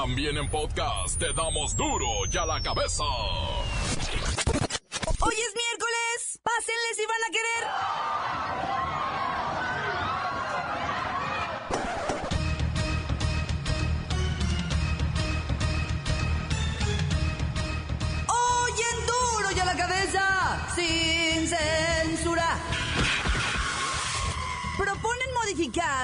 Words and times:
También 0.00 0.38
en 0.38 0.48
podcast 0.48 1.18
te 1.18 1.32
damos 1.32 1.76
duro 1.76 2.06
y 2.32 2.36
a 2.36 2.46
la 2.46 2.62
cabeza. 2.62 3.02
Hoy 3.02 5.34
es 5.34 5.54
miércoles. 5.56 6.38
Pásenle 6.40 6.94
si 6.94 7.04
van 7.04 7.24
a 7.26 7.30
querer. 7.32 7.47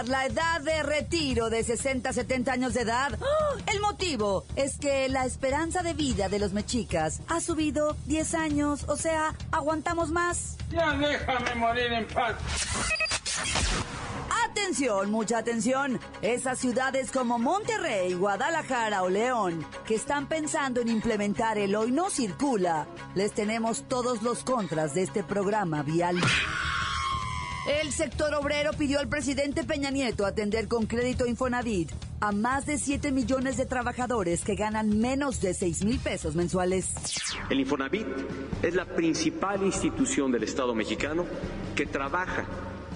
La 0.02 0.26
edad 0.26 0.60
de 0.60 0.82
retiro 0.82 1.50
de 1.50 1.62
60 1.62 2.10
a 2.10 2.12
70 2.12 2.52
años 2.52 2.74
de 2.74 2.82
edad. 2.82 3.16
¡Oh! 3.20 3.56
El 3.72 3.80
motivo 3.80 4.44
es 4.56 4.76
que 4.76 5.08
la 5.08 5.24
esperanza 5.24 5.82
de 5.82 5.94
vida 5.94 6.28
de 6.28 6.38
los 6.38 6.52
mexicas 6.52 7.20
ha 7.28 7.40
subido 7.40 7.96
10 8.06 8.34
años, 8.34 8.84
o 8.88 8.96
sea, 8.96 9.34
aguantamos 9.52 10.10
más. 10.10 10.56
Ya 10.70 10.92
déjame 10.92 11.54
morir 11.54 11.92
en 11.92 12.06
paz. 12.08 12.34
Atención, 14.50 15.10
mucha 15.10 15.38
atención. 15.38 16.00
Esas 16.22 16.58
ciudades 16.58 17.10
como 17.10 17.38
Monterrey, 17.38 18.14
Guadalajara 18.14 19.02
o 19.02 19.08
León, 19.08 19.64
que 19.86 19.94
están 19.94 20.26
pensando 20.26 20.80
en 20.80 20.88
implementar 20.88 21.58
el 21.58 21.74
hoy 21.76 21.90
no 21.90 22.10
circula, 22.10 22.86
les 23.14 23.32
tenemos 23.32 23.84
todos 23.88 24.22
los 24.22 24.42
contras 24.44 24.94
de 24.94 25.02
este 25.02 25.22
programa 25.22 25.82
vial. 25.82 26.16
El 27.66 27.92
sector 27.92 28.34
obrero 28.34 28.72
pidió 28.74 29.00
al 29.00 29.08
presidente 29.08 29.64
Peña 29.64 29.90
Nieto 29.90 30.26
atender 30.26 30.68
con 30.68 30.84
crédito 30.84 31.26
Infonavit 31.26 31.90
a 32.20 32.30
más 32.30 32.66
de 32.66 32.76
7 32.76 33.10
millones 33.10 33.56
de 33.56 33.64
trabajadores 33.64 34.42
que 34.44 34.54
ganan 34.54 34.98
menos 34.98 35.40
de 35.40 35.54
6 35.54 35.82
mil 35.86 35.98
pesos 35.98 36.34
mensuales. 36.34 36.92
El 37.48 37.60
Infonavit 37.60 38.06
es 38.62 38.74
la 38.74 38.84
principal 38.84 39.62
institución 39.62 40.30
del 40.30 40.42
Estado 40.42 40.74
mexicano 40.74 41.24
que 41.74 41.86
trabaja 41.86 42.44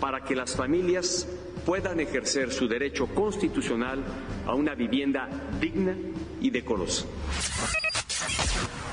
para 0.02 0.22
que 0.22 0.36
las 0.36 0.54
familias 0.54 1.26
puedan 1.64 1.98
ejercer 2.00 2.52
su 2.52 2.68
derecho 2.68 3.06
constitucional 3.06 4.04
a 4.46 4.54
una 4.54 4.74
vivienda 4.74 5.30
digna 5.60 5.96
y 6.42 6.50
decorosa. 6.50 7.06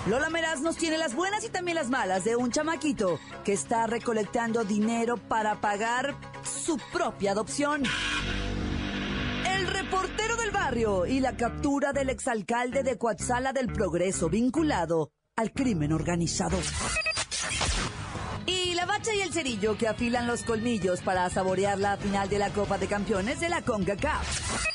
Lola 0.08 0.30
Meraz 0.30 0.62
nos 0.62 0.78
tiene 0.78 1.00
las 1.00 1.16
buenas 1.16 1.44
y 1.46 1.50
también 1.50 1.76
las 1.76 1.90
malas 1.90 2.24
de 2.24 2.36
un 2.36 2.52
chamaquito 2.52 3.20
que 3.44 3.54
está 3.54 3.88
recolectando 3.88 4.64
dinero 4.64 5.18
para 5.18 5.60
pagar 5.60 6.16
su 6.44 6.78
propia 6.94 7.32
adopción. 7.32 7.82
El 9.48 9.66
reportero 9.66 10.38
del 10.38 10.52
barrio 10.52 11.08
y 11.08 11.22
la 11.22 11.36
captura 11.36 11.92
del 11.92 12.12
exalcalde 12.12 12.84
de 12.84 13.00
Coatzala 13.00 13.52
del 13.52 13.66
Progreso 13.74 14.30
vinculado 14.30 15.12
al 15.36 15.52
crimen 15.52 15.92
organizado. 15.92 16.60
Y 18.46 18.76
la 18.76 18.86
bacha 18.86 19.12
y 19.12 19.22
el 19.22 19.34
cerillo 19.34 19.76
que 19.76 19.88
afilan 19.88 20.28
los 20.28 20.44
colmillos 20.44 21.02
para 21.02 21.28
saborear 21.32 21.80
la 21.80 21.98
final 21.98 22.30
de 22.30 22.38
la 22.38 22.52
Copa 22.52 22.78
de 22.78 22.86
Campeones 22.86 23.40
de 23.40 23.50
la 23.50 23.64
CONCACAF. 23.64 24.75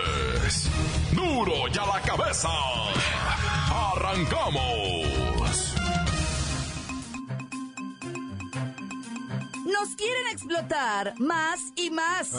Duro 1.13 1.67
y 1.73 1.77
a 1.77 1.85
la 1.85 2.01
cabeza. 2.01 2.49
Arrancamos. 3.93 5.75
Nos 9.65 9.95
quieren 9.95 10.27
explotar 10.31 11.13
más 11.17 11.59
y 11.75 11.89
más. 11.89 12.29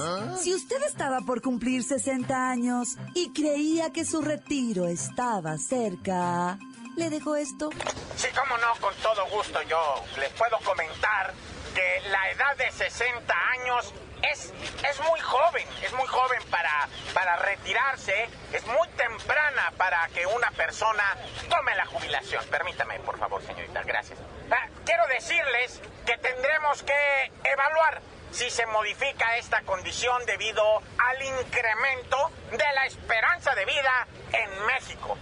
Si 0.41 0.55
usted 0.55 0.82
estaba 0.87 1.21
por 1.21 1.41
cumplir 1.43 1.82
60 1.82 2.50
años 2.50 2.97
y 3.15 3.32
creía 3.32 3.91
que 3.91 4.05
su 4.05 4.22
retiro 4.22 4.87
estaba 4.87 5.59
cerca, 5.59 6.59
¿le 6.97 7.11
dejo 7.11 7.37
esto? 7.37 7.71
Sí, 8.16 8.28
cómo 8.34 8.56
no, 8.59 8.81
con 8.81 8.94
todo 9.03 9.25
gusto 9.37 9.59
yo 9.69 9.78
les 10.21 10.31
puedo 10.31 10.59
comentar 10.65 11.34
que 11.75 12.00
la 12.09 12.31
edad 12.31 12.56
de 12.56 12.71
60 12.71 13.34
años 13.60 13.94
es, 14.22 14.53
es 14.88 15.00
muy 15.00 15.21
joven, 15.21 15.66
es 15.83 15.93
muy 15.93 16.06
joven 16.06 16.43
para, 16.50 16.88
para 17.12 17.37
retirarse, 17.37 18.28
es 18.53 18.66
muy 18.66 18.88
temprana 18.91 19.72
para 19.77 20.09
que 20.15 20.27
una 20.27 20.50
persona 20.53 21.05
tome 21.49 21.75
la 21.75 21.87
jubilación. 21.87 22.44
Permítame, 22.47 23.00
por 23.00 23.19
favor, 23.19 23.43
señorita, 23.43 23.82
gracias. 23.82 24.19
Ah, 24.50 24.69
quiero 24.84 25.06
decirles 25.09 25.81
que 26.06 26.16
tendremos 26.19 26.82
que 26.82 27.32
evaluar 27.44 28.00
si 28.31 28.50
se 28.50 28.65
modifica 28.66 29.37
esta 29.37 29.62
condición 29.62 30.25
debido 30.25 30.82
al 30.99 31.22
incremento 31.22 32.31
de 32.50 32.65
la 32.75 32.87
esperanza 32.87 33.55
de 33.55 33.65
vida 33.65 34.06
en 34.32 34.66
México. 34.66 35.19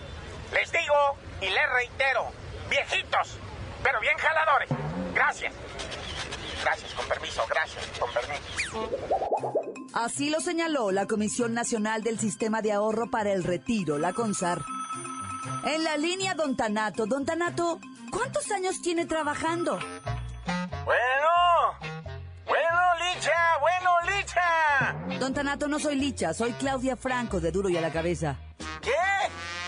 Les 0.52 0.70
digo 0.70 1.18
y 1.40 1.48
les 1.48 1.70
reitero, 1.70 2.32
viejitos, 2.68 3.38
pero 3.82 4.00
bien 4.00 4.16
jaladores. 4.18 4.68
Gracias. 5.14 5.52
Gracias, 6.62 6.94
con 6.94 7.06
permiso, 7.06 7.42
gracias, 7.48 7.86
con 7.98 8.10
permiso. 8.12 8.90
Así 9.94 10.30
lo 10.30 10.40
señaló 10.40 10.90
la 10.92 11.06
Comisión 11.06 11.54
Nacional 11.54 12.02
del 12.02 12.18
Sistema 12.18 12.62
de 12.62 12.72
Ahorro 12.72 13.10
para 13.10 13.32
el 13.32 13.44
Retiro, 13.44 13.98
la 13.98 14.12
CONSAR. 14.12 14.62
En 15.64 15.84
la 15.84 15.96
línea 15.96 16.34
Don 16.34 16.56
Tanato, 16.56 17.06
Don 17.06 17.24
Tanato, 17.24 17.80
¿cuántos 18.10 18.50
años 18.50 18.80
tiene 18.82 19.06
trabajando? 19.06 19.78
Bueno, 20.84 21.30
bueno, 22.46 22.78
Licha, 23.14 23.32
bueno, 23.60 23.90
Licha. 24.16 25.18
Don 25.18 25.34
Tanato, 25.34 25.68
no 25.68 25.78
soy 25.78 25.96
Licha, 25.96 26.32
soy 26.34 26.52
Claudia 26.52 26.96
Franco 26.96 27.40
de 27.40 27.50
Duro 27.50 27.68
y 27.68 27.76
a 27.76 27.80
la 27.80 27.92
Cabeza. 27.92 28.36
¿Qué? 28.80 28.90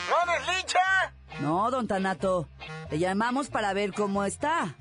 ¿No 0.09 0.33
eres 0.33 0.49
Licha? 0.49 1.15
No, 1.41 1.71
Don 1.71 1.87
Tanato, 1.89 2.49
le 2.91 2.99
llamamos 2.99 3.49
para 3.49 3.73
ver 3.73 3.93
cómo 3.93 4.25
está. 4.25 4.77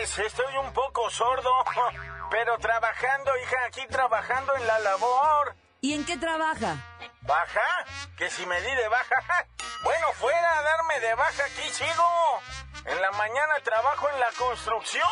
Pues 0.00 0.18
estoy 0.18 0.56
un 0.56 0.72
poco 0.72 1.10
sordo, 1.10 1.50
pero 2.30 2.56
trabajando, 2.56 3.32
hija, 3.36 3.56
aquí 3.66 3.86
trabajando 3.86 4.56
en 4.56 4.66
la 4.66 4.78
labor. 4.78 5.54
¿Y 5.82 5.92
en 5.92 6.06
qué 6.06 6.16
trabaja? 6.16 6.76
¿Baja? 7.20 7.84
¿Que 8.16 8.30
si 8.30 8.46
me 8.46 8.58
di 8.62 8.74
de 8.76 8.88
baja? 8.88 9.46
Bueno, 9.84 10.06
fuera 10.14 10.58
a 10.58 10.62
darme 10.62 11.00
de 11.00 11.14
baja, 11.14 11.44
aquí 11.44 11.68
sigo. 11.68 12.40
En 12.86 13.00
la 13.00 13.10
mañana 13.12 13.54
trabajo 13.62 14.08
en 14.08 14.20
la 14.20 14.30
construcción, 14.38 15.04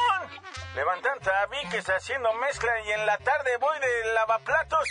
levantando 0.75 1.21
tabiques, 1.21 1.87
haciendo 1.91 2.33
mezcla 2.35 2.81
y 2.81 2.93
en 2.93 3.05
la 3.05 3.19
tarde 3.19 3.59
voy 3.59 3.79
de 3.79 4.13
lavaplatos 4.15 4.89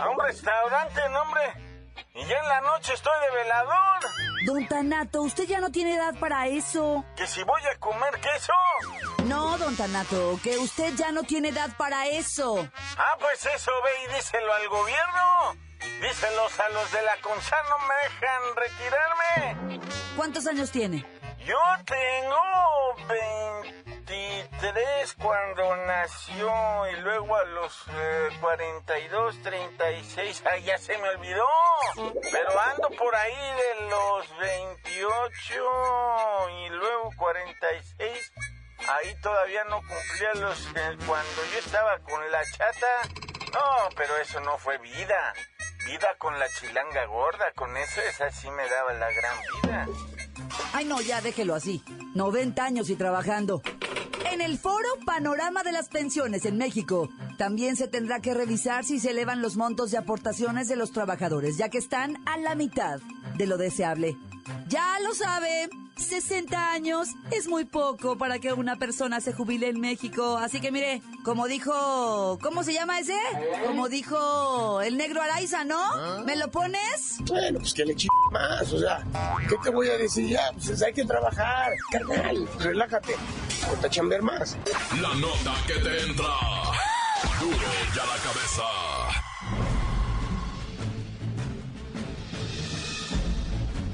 a 0.00 0.08
un 0.08 0.20
restaurante, 0.20 1.08
no, 1.08 1.22
hombre. 1.22 1.63
Y 2.16 2.24
ya 2.26 2.38
en 2.38 2.48
la 2.48 2.60
noche 2.60 2.94
estoy 2.94 3.12
de 3.28 3.36
velador. 3.42 3.76
Don 4.46 4.68
Tanato, 4.68 5.22
usted 5.22 5.44
ya 5.48 5.58
no 5.60 5.70
tiene 5.70 5.96
edad 5.96 6.14
para 6.20 6.46
eso. 6.46 7.04
¿Que 7.16 7.26
si 7.26 7.42
voy 7.42 7.60
a 7.72 7.76
comer 7.80 8.20
queso? 8.20 8.52
No, 9.24 9.58
don 9.58 9.76
Tanato, 9.76 10.38
que 10.40 10.56
usted 10.58 10.94
ya 10.94 11.10
no 11.10 11.24
tiene 11.24 11.48
edad 11.48 11.76
para 11.76 12.06
eso. 12.06 12.68
Ah, 12.96 13.16
pues 13.18 13.44
eso 13.46 13.72
ve 13.82 13.90
y 14.04 14.14
díselo 14.14 14.54
al 14.54 14.68
gobierno. 14.68 15.56
Díselos 16.00 16.60
a 16.60 16.68
los 16.68 16.92
de 16.92 17.02
la 17.02 17.16
CONSAR, 17.20 17.64
no 17.68 17.78
me 17.80 17.94
dejan 18.04 18.56
retirarme. 18.56 19.80
¿Cuántos 20.16 20.46
años 20.46 20.70
tiene? 20.70 21.04
Yo 21.44 21.58
tengo 21.84 22.40
23 24.72 25.14
cuando 25.22 25.76
nació 25.84 26.50
y 26.90 26.96
luego 27.02 27.36
a 27.36 27.44
los 27.44 27.84
eh, 27.90 28.28
42, 28.40 29.42
36, 29.42 30.42
ay, 30.50 30.62
ya 30.62 30.78
se 30.78 30.96
me 30.96 31.06
olvidó. 31.10 31.46
Pero 32.32 32.58
ando 32.58 32.88
por 32.96 33.14
ahí 33.14 33.34
de 33.34 33.90
los 33.90 34.38
28 34.38 36.50
y 36.50 36.68
luego 36.70 37.10
46. 37.18 38.32
Ahí 38.88 39.14
todavía 39.20 39.64
no 39.64 39.80
cumplía 39.80 40.32
los... 40.36 40.66
eh, 40.76 40.96
cuando 41.06 41.44
yo 41.52 41.58
estaba 41.58 41.98
con 41.98 42.32
la 42.32 42.42
chata. 42.44 42.86
No, 43.52 43.88
pero 43.96 44.16
eso 44.16 44.40
no 44.40 44.56
fue 44.56 44.78
vida. 44.78 45.34
Vida 45.86 46.08
con 46.18 46.38
la 46.38 46.46
chilanga 46.48 47.06
gorda, 47.06 47.52
con 47.54 47.76
eso 47.76 48.00
esa 48.08 48.30
sí 48.30 48.50
me 48.50 48.68
daba 48.68 48.92
la 48.94 49.12
gran 49.12 49.36
vida. 49.62 49.86
Ay, 50.72 50.84
no, 50.86 51.00
ya 51.00 51.20
déjelo 51.20 51.54
así. 51.54 51.82
90 52.14 52.64
años 52.64 52.90
y 52.90 52.96
trabajando. 52.96 53.62
En 54.32 54.40
el 54.40 54.58
foro 54.58 54.88
Panorama 55.04 55.62
de 55.62 55.72
las 55.72 55.88
Pensiones 55.88 56.46
en 56.46 56.56
México, 56.56 57.08
también 57.38 57.76
se 57.76 57.88
tendrá 57.88 58.20
que 58.20 58.34
revisar 58.34 58.84
si 58.84 58.98
se 58.98 59.10
elevan 59.10 59.42
los 59.42 59.56
montos 59.56 59.90
de 59.90 59.98
aportaciones 59.98 60.68
de 60.68 60.76
los 60.76 60.92
trabajadores, 60.92 61.58
ya 61.58 61.68
que 61.68 61.78
están 61.78 62.16
a 62.26 62.38
la 62.38 62.54
mitad 62.54 63.00
de 63.36 63.46
lo 63.46 63.56
deseable. 63.56 64.16
Ya 64.68 64.98
lo 65.00 65.14
sabe, 65.14 65.68
60 65.96 66.72
años 66.72 67.08
es 67.30 67.48
muy 67.48 67.64
poco 67.64 68.18
para 68.18 68.38
que 68.38 68.52
una 68.52 68.76
persona 68.76 69.20
se 69.20 69.32
jubile 69.32 69.68
en 69.68 69.80
México. 69.80 70.36
Así 70.36 70.60
que 70.60 70.70
mire, 70.70 71.02
como 71.24 71.46
dijo, 71.46 72.38
¿cómo 72.42 72.62
se 72.62 72.72
llama 72.72 72.98
ese? 72.98 73.16
Como 73.66 73.88
dijo 73.88 74.80
el 74.82 74.96
negro 74.96 75.22
Araiza, 75.22 75.64
¿no? 75.64 75.80
¿Ah? 75.80 76.22
¿Me 76.26 76.36
lo 76.36 76.50
pones? 76.50 77.18
Bueno, 77.26 77.58
pues 77.58 77.72
que 77.74 77.84
le 77.84 77.94
ch 77.94 78.06
más, 78.32 78.72
o 78.72 78.78
sea, 78.78 79.04
¿qué 79.48 79.56
te 79.62 79.70
voy 79.70 79.88
a 79.88 79.96
decir 79.96 80.28
ya? 80.28 80.50
Pues 80.52 80.82
hay 80.82 80.92
que 80.92 81.04
trabajar, 81.04 81.72
carnal, 81.90 82.48
relájate, 82.58 83.14
ponte 83.68 83.86
a 83.86 83.90
chambear 83.90 84.22
más. 84.22 84.56
La 85.00 85.14
nota 85.14 85.54
que 85.66 85.74
te 85.74 86.02
entra. 86.02 86.26
Duro 87.40 87.68
ya 87.94 88.04
la 88.04 88.16
cabeza. 88.22 89.23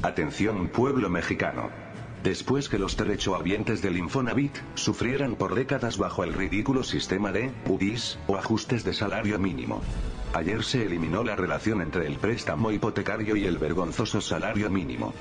Atención 0.02 0.68
pueblo 0.68 1.10
mexicano. 1.10 1.68
Después 2.24 2.70
que 2.70 2.78
los 2.78 2.96
derechohabientes 2.96 3.82
del 3.82 3.98
Infonavit 3.98 4.56
sufrieran 4.74 5.36
por 5.36 5.54
décadas 5.54 5.98
bajo 5.98 6.24
el 6.24 6.32
ridículo 6.32 6.84
sistema 6.84 7.32
de 7.32 7.50
UDIs 7.66 8.18
o 8.26 8.36
ajustes 8.36 8.82
de 8.82 8.94
salario 8.94 9.38
mínimo. 9.38 9.82
Ayer 10.32 10.64
se 10.64 10.86
eliminó 10.86 11.22
la 11.22 11.36
relación 11.36 11.82
entre 11.82 12.06
el 12.06 12.16
préstamo 12.16 12.70
hipotecario 12.70 13.36
y 13.36 13.44
el 13.44 13.58
vergonzoso 13.58 14.22
salario 14.22 14.70
mínimo. 14.70 15.12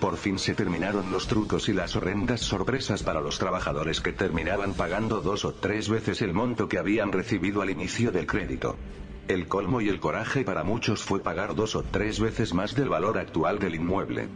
Por 0.00 0.16
fin 0.16 0.40
se 0.40 0.54
terminaron 0.54 1.12
los 1.12 1.28
trucos 1.28 1.68
y 1.68 1.72
las 1.72 1.94
horrendas 1.94 2.40
sorpresas 2.40 3.04
para 3.04 3.20
los 3.20 3.38
trabajadores 3.38 4.00
que 4.00 4.12
terminaban 4.12 4.74
pagando 4.74 5.20
dos 5.20 5.44
o 5.44 5.54
tres 5.54 5.88
veces 5.88 6.22
el 6.22 6.34
monto 6.34 6.68
que 6.68 6.78
habían 6.78 7.12
recibido 7.12 7.62
al 7.62 7.70
inicio 7.70 8.10
del 8.10 8.26
crédito. 8.26 8.76
El 9.26 9.48
colmo 9.48 9.80
y 9.80 9.88
el 9.88 10.00
coraje 10.00 10.44
para 10.44 10.64
muchos 10.64 11.02
fue 11.02 11.20
pagar 11.20 11.54
dos 11.54 11.76
o 11.76 11.82
tres 11.82 12.20
veces 12.20 12.52
más 12.52 12.74
del 12.74 12.90
valor 12.90 13.16
actual 13.16 13.58
del 13.58 13.74
inmueble. 13.74 14.28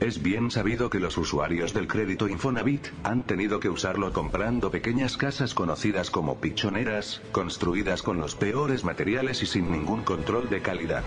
Es 0.00 0.22
bien 0.22 0.50
sabido 0.50 0.90
que 0.90 1.00
los 1.00 1.16
usuarios 1.16 1.72
del 1.72 1.88
crédito 1.88 2.28
Infonavit 2.28 2.88
han 3.04 3.22
tenido 3.22 3.58
que 3.58 3.70
usarlo 3.70 4.12
comprando 4.12 4.70
pequeñas 4.70 5.16
casas 5.16 5.54
conocidas 5.54 6.10
como 6.10 6.40
pichoneras, 6.40 7.22
construidas 7.32 8.02
con 8.02 8.18
los 8.18 8.34
peores 8.34 8.84
materiales 8.84 9.42
y 9.42 9.46
sin 9.46 9.72
ningún 9.72 10.02
control 10.02 10.50
de 10.50 10.60
calidad. 10.60 11.04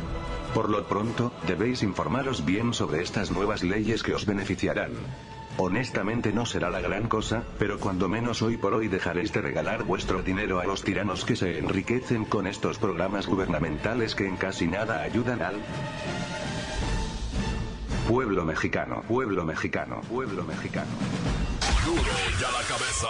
Por 0.55 0.69
lo 0.69 0.87
pronto, 0.87 1.31
debéis 1.45 1.83
informaros 1.83 2.43
bien 2.43 2.73
sobre 2.73 3.03
estas 3.03 3.29
nuevas 3.29 3.61
leyes 3.61 4.01
que 4.01 4.15
os 4.15 4.25
beneficiarán. 4.25 4.93
Honestamente 5.59 6.31
no 6.31 6.45
será 6.45 6.69
la 6.69 6.81
gran 6.81 7.07
cosa, 7.07 7.43
pero 7.57 7.79
cuando 7.79 8.07
menos 8.07 8.43
hoy 8.43 8.57
por 8.57 8.75
hoy 8.75 8.87
dejaréis 8.87 9.33
de 9.33 9.41
regalar 9.41 9.83
vuestro 9.83 10.21
dinero 10.21 10.59
a 10.59 10.65
los 10.65 10.83
tiranos 10.83 11.25
que 11.25 11.35
se 11.35 11.57
enriquecen 11.57 12.25
con 12.25 12.45
estos 12.45 12.77
programas 12.77 13.25
gubernamentales 13.25 14.13
que 14.13 14.27
en 14.27 14.37
casi 14.37 14.67
nada 14.67 15.01
ayudan 15.01 15.41
al 15.41 15.55
pueblo 18.07 18.45
mexicano, 18.45 19.01
pueblo 19.07 19.45
mexicano, 19.45 20.01
pueblo 20.01 20.43
mexicano. 20.43 20.91
Duro 21.85 22.03
ya 22.39 22.51
la 22.51 22.63
cabeza. 22.67 23.07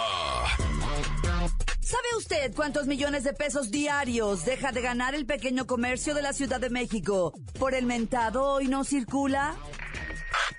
¿Sabe 1.80 2.08
usted 2.16 2.54
cuántos 2.54 2.86
millones 2.86 3.24
de 3.24 3.32
pesos 3.32 3.70
diarios 3.70 4.44
deja 4.44 4.72
de 4.72 4.80
ganar 4.80 5.14
el 5.14 5.26
pequeño 5.26 5.66
comercio 5.66 6.14
de 6.14 6.22
la 6.22 6.32
Ciudad 6.32 6.60
de 6.60 6.70
México 6.70 7.32
por 7.58 7.74
el 7.74 7.86
mentado 7.86 8.44
hoy 8.44 8.68
no 8.68 8.84
circula? 8.84 9.54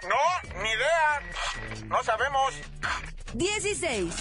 No, 0.04 0.62
ni 0.62 0.70
idea. 0.70 1.88
No 1.88 2.02
sabemos. 2.04 2.54
16 3.34 4.14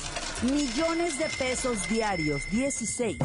millones 0.43 1.19
de 1.19 1.27
pesos 1.27 1.89
diarios, 1.89 2.51
16. 2.51 3.19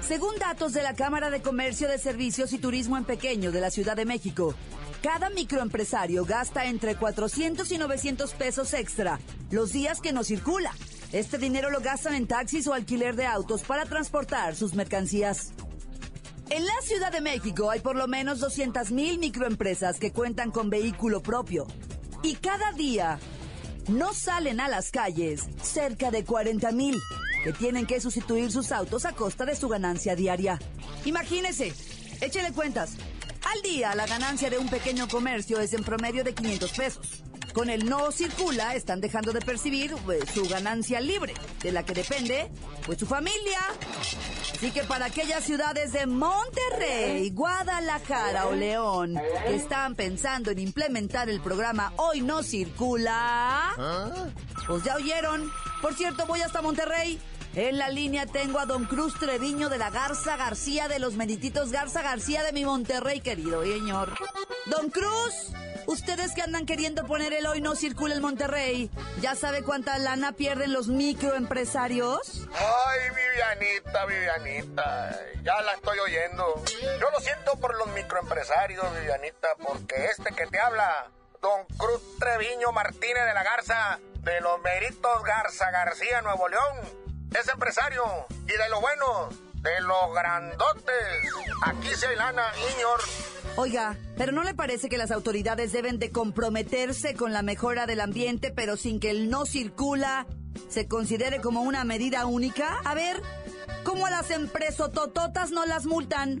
Según 0.00 0.36
datos 0.38 0.72
de 0.72 0.82
la 0.82 0.94
Cámara 0.94 1.30
de 1.30 1.42
Comercio 1.42 1.88
de 1.88 1.98
Servicios 1.98 2.52
y 2.52 2.58
Turismo 2.58 2.96
en 2.96 3.04
Pequeño 3.04 3.52
de 3.52 3.60
la 3.60 3.70
Ciudad 3.70 3.96
de 3.96 4.04
México, 4.04 4.54
cada 5.02 5.30
microempresario 5.30 6.24
gasta 6.24 6.66
entre 6.66 6.96
400 6.96 7.70
y 7.70 7.78
900 7.78 8.34
pesos 8.34 8.74
extra 8.74 9.20
los 9.50 9.72
días 9.72 10.00
que 10.00 10.12
no 10.12 10.24
circula. 10.24 10.72
Este 11.12 11.38
dinero 11.38 11.70
lo 11.70 11.80
gastan 11.80 12.14
en 12.14 12.26
taxis 12.26 12.66
o 12.66 12.74
alquiler 12.74 13.14
de 13.14 13.26
autos 13.26 13.62
para 13.62 13.86
transportar 13.86 14.56
sus 14.56 14.74
mercancías. 14.74 15.52
En 16.48 16.64
la 16.64 16.80
Ciudad 16.80 17.10
de 17.10 17.20
México 17.20 17.70
hay 17.70 17.80
por 17.80 17.96
lo 17.96 18.06
menos 18.06 18.38
200 18.38 18.92
mil 18.92 19.18
microempresas 19.18 19.98
que 19.98 20.12
cuentan 20.12 20.52
con 20.52 20.70
vehículo 20.70 21.20
propio. 21.20 21.66
Y 22.22 22.36
cada 22.36 22.70
día 22.72 23.18
no 23.88 24.14
salen 24.14 24.60
a 24.60 24.68
las 24.68 24.92
calles 24.92 25.42
cerca 25.60 26.12
de 26.12 26.24
40 26.24 26.70
mil 26.70 26.96
que 27.42 27.52
tienen 27.52 27.84
que 27.84 28.00
sustituir 28.00 28.52
sus 28.52 28.70
autos 28.70 29.06
a 29.06 29.12
costa 29.12 29.44
de 29.44 29.56
su 29.56 29.68
ganancia 29.68 30.14
diaria. 30.14 30.60
Imagínese, 31.04 31.72
échele 32.20 32.52
cuentas. 32.52 32.94
Al 33.52 33.62
día 33.62 33.94
la 33.96 34.06
ganancia 34.06 34.48
de 34.48 34.58
un 34.58 34.68
pequeño 34.68 35.08
comercio 35.08 35.58
es 35.58 35.72
en 35.72 35.82
promedio 35.82 36.22
de 36.22 36.34
500 36.34 36.72
pesos. 36.72 37.24
Con 37.54 37.70
el 37.70 37.88
no 37.88 38.12
circula 38.12 38.76
están 38.76 39.00
dejando 39.00 39.32
de 39.32 39.40
percibir 39.40 39.94
pues, 40.04 40.30
su 40.32 40.48
ganancia 40.48 41.00
libre, 41.00 41.34
de 41.62 41.72
la 41.72 41.84
que 41.84 41.94
depende 41.94 42.50
pues 42.84 42.98
su 42.98 43.06
familia. 43.06 43.58
Así 44.56 44.70
que 44.70 44.84
para 44.84 45.04
aquellas 45.04 45.44
ciudades 45.44 45.92
de 45.92 46.06
Monterrey, 46.06 47.28
Guadalajara 47.28 48.46
o 48.46 48.52
León 48.52 49.14
que 49.46 49.54
están 49.54 49.94
pensando 49.94 50.50
en 50.50 50.58
implementar 50.58 51.28
el 51.28 51.42
programa 51.42 51.92
Hoy 51.96 52.22
no 52.22 52.42
circula, 52.42 53.74
pues 54.66 54.82
ya 54.82 54.96
oyeron. 54.96 55.52
Por 55.82 55.92
cierto, 55.92 56.24
voy 56.24 56.40
hasta 56.40 56.62
Monterrey. 56.62 57.20
En 57.56 57.78
la 57.78 57.88
línea 57.88 58.26
tengo 58.26 58.58
a 58.58 58.66
don 58.66 58.84
Cruz 58.84 59.18
Treviño 59.18 59.70
de 59.70 59.78
la 59.78 59.88
Garza 59.88 60.36
García 60.36 60.88
de 60.88 60.98
los 60.98 61.14
Medititos 61.14 61.72
Garza 61.72 62.02
García 62.02 62.42
de 62.42 62.52
mi 62.52 62.66
Monterrey, 62.66 63.22
querido 63.22 63.62
señor. 63.62 64.12
Don 64.66 64.90
Cruz, 64.90 65.54
ustedes 65.86 66.34
que 66.34 66.42
andan 66.42 66.66
queriendo 66.66 67.06
poner 67.06 67.32
el 67.32 67.46
hoy 67.46 67.62
no 67.62 67.74
circula 67.74 68.14
en 68.14 68.20
Monterrey, 68.20 68.90
¿ya 69.22 69.34
sabe 69.34 69.62
cuánta 69.62 69.96
lana 69.96 70.32
pierden 70.32 70.74
los 70.74 70.88
microempresarios? 70.88 72.46
Ay, 72.52 73.00
Vivianita, 73.08 74.04
Vivianita, 74.04 75.20
ya 75.42 75.58
la 75.62 75.72
estoy 75.72 75.98
oyendo. 75.98 76.62
Yo 77.00 77.10
lo 77.10 77.20
siento 77.20 77.58
por 77.58 77.74
los 77.78 77.88
microempresarios, 77.94 78.84
Vivianita, 79.00 79.48
porque 79.66 80.08
este 80.10 80.34
que 80.34 80.46
te 80.46 80.60
habla, 80.60 81.10
don 81.40 81.64
Cruz 81.78 82.18
Treviño 82.18 82.70
Martínez 82.72 83.24
de 83.24 83.32
la 83.32 83.42
Garza, 83.42 83.98
de 84.20 84.42
los 84.42 84.60
Meritos 84.60 85.22
Garza 85.24 85.70
García, 85.70 86.20
Nuevo 86.20 86.48
León, 86.48 87.05
es 87.40 87.48
empresario 87.48 88.02
y 88.44 88.52
de 88.52 88.68
lo 88.70 88.80
bueno, 88.80 89.28
de 89.62 89.80
los 89.80 90.14
grandotes. 90.14 91.32
Aquí 91.62 91.88
se 91.88 92.14
lana, 92.16 92.44
señor. 92.54 93.00
Oiga, 93.56 93.96
¿pero 94.16 94.32
no 94.32 94.42
le 94.42 94.54
parece 94.54 94.88
que 94.88 94.98
las 94.98 95.10
autoridades 95.10 95.72
deben 95.72 95.98
de 95.98 96.10
comprometerse 96.10 97.14
con 97.14 97.32
la 97.32 97.42
mejora 97.42 97.86
del 97.86 98.00
ambiente, 98.00 98.52
pero 98.54 98.76
sin 98.76 99.00
que 99.00 99.10
el 99.10 99.30
no 99.30 99.46
circula 99.46 100.26
se 100.68 100.88
considere 100.88 101.40
como 101.40 101.62
una 101.62 101.84
medida 101.84 102.26
única? 102.26 102.80
A 102.84 102.94
ver, 102.94 103.22
¿cómo 103.84 104.06
a 104.06 104.10
las 104.10 104.30
empresotototas 104.30 105.50
no 105.50 105.64
las 105.66 105.86
multan? 105.86 106.40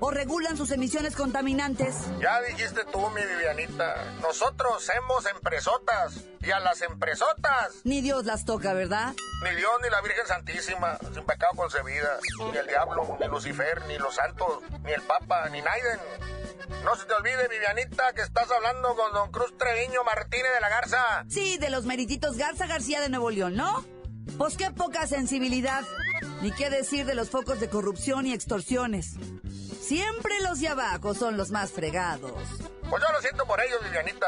¿O 0.00 0.10
regulan 0.10 0.56
sus 0.56 0.70
emisiones 0.70 1.16
contaminantes? 1.16 1.94
Ya 2.20 2.40
dijiste 2.42 2.82
tú, 2.92 3.00
mi 3.10 3.22
Vivianita, 3.22 3.94
nosotros 4.20 4.84
somos 4.84 5.26
empresotas 5.26 6.24
y 6.42 6.50
a 6.50 6.60
las 6.60 6.82
empresotas 6.82 7.80
Ni 7.84 8.00
Dios 8.02 8.24
las 8.24 8.44
toca, 8.44 8.72
¿verdad? 8.74 9.14
Ni 9.42 9.56
Dios, 9.56 9.72
ni 9.82 9.90
la 9.90 10.00
Virgen 10.02 10.26
Santísima, 10.26 10.98
sin 11.14 11.24
pecado 11.24 11.52
concebida, 11.56 12.18
ni 12.52 12.58
el 12.58 12.66
diablo, 12.66 13.16
ni 13.20 13.26
Lucifer, 13.28 13.84
ni 13.86 13.98
los 13.98 14.14
santos, 14.14 14.60
ni 14.84 14.92
el 14.92 15.02
Papa, 15.02 15.48
ni 15.50 15.60
Naiden. 15.60 16.00
No 16.84 16.94
se 16.94 17.04
te 17.06 17.14
olvide, 17.14 17.48
Vivianita, 17.48 18.12
que 18.12 18.22
estás 18.22 18.50
hablando 18.50 18.94
con 18.96 19.12
don 19.12 19.30
Cruz 19.30 19.56
Treviño 19.58 20.04
Martínez 20.04 20.52
de 20.54 20.60
la 20.60 20.68
Garza. 20.68 21.24
Sí, 21.28 21.58
de 21.58 21.70
los 21.70 21.84
merititos 21.84 22.36
Garza 22.36 22.66
García 22.66 23.00
de 23.00 23.08
Nuevo 23.08 23.30
León, 23.30 23.56
¿no? 23.56 23.84
Pues 24.38 24.56
qué 24.56 24.70
poca 24.70 25.06
sensibilidad. 25.06 25.84
Ni 26.42 26.52
qué 26.52 26.70
decir 26.70 27.06
de 27.06 27.14
los 27.14 27.30
focos 27.30 27.60
de 27.60 27.68
corrupción 27.68 28.26
y 28.26 28.32
extorsiones. 28.32 29.14
Siempre 29.86 30.40
los 30.40 30.58
de 30.58 30.66
abajo 30.66 31.14
son 31.14 31.36
los 31.36 31.52
más 31.52 31.70
fregados. 31.70 32.32
Pues 32.90 33.00
yo 33.00 33.12
lo 33.12 33.20
siento 33.20 33.46
por 33.46 33.60
ellos, 33.60 33.80
Vivianita. 33.84 34.26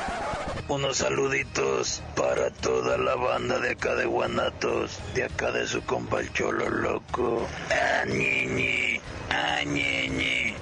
Unos 0.71 0.99
saluditos 0.99 2.01
para 2.15 2.49
toda 2.51 2.97
la 2.97 3.17
banda 3.17 3.59
de 3.59 3.71
acá 3.71 3.97
de 3.97 4.07
Guanatos, 4.07 5.01
de 5.17 5.25
acá 5.25 5.51
de 5.51 5.67
su 5.67 5.83
compa 5.83 6.21
el 6.21 6.33
Cholo 6.33 6.71
Loco. 6.71 7.45
¡Ah, 7.71 8.05
ñiñi! 8.07 9.01
¡Ah, 9.31 9.65
ñiñi! 9.67 10.55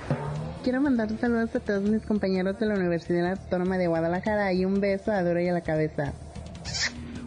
Quiero 0.65 0.81
mandar 0.81 1.11
saludos 1.21 1.55
a 1.55 1.61
todos 1.61 1.83
mis 1.83 2.01
compañeros 2.07 2.59
de 2.59 2.65
la 2.65 2.77
Universidad 2.77 3.33
Autónoma 3.33 3.77
de 3.77 3.87
Guadalajara 3.87 4.51
y 4.55 4.65
un 4.65 4.81
beso 4.81 5.13
a 5.13 5.23
Duro 5.23 5.43
y 5.43 5.49
a 5.49 5.53
la 5.53 5.61
Cabeza. 5.61 6.15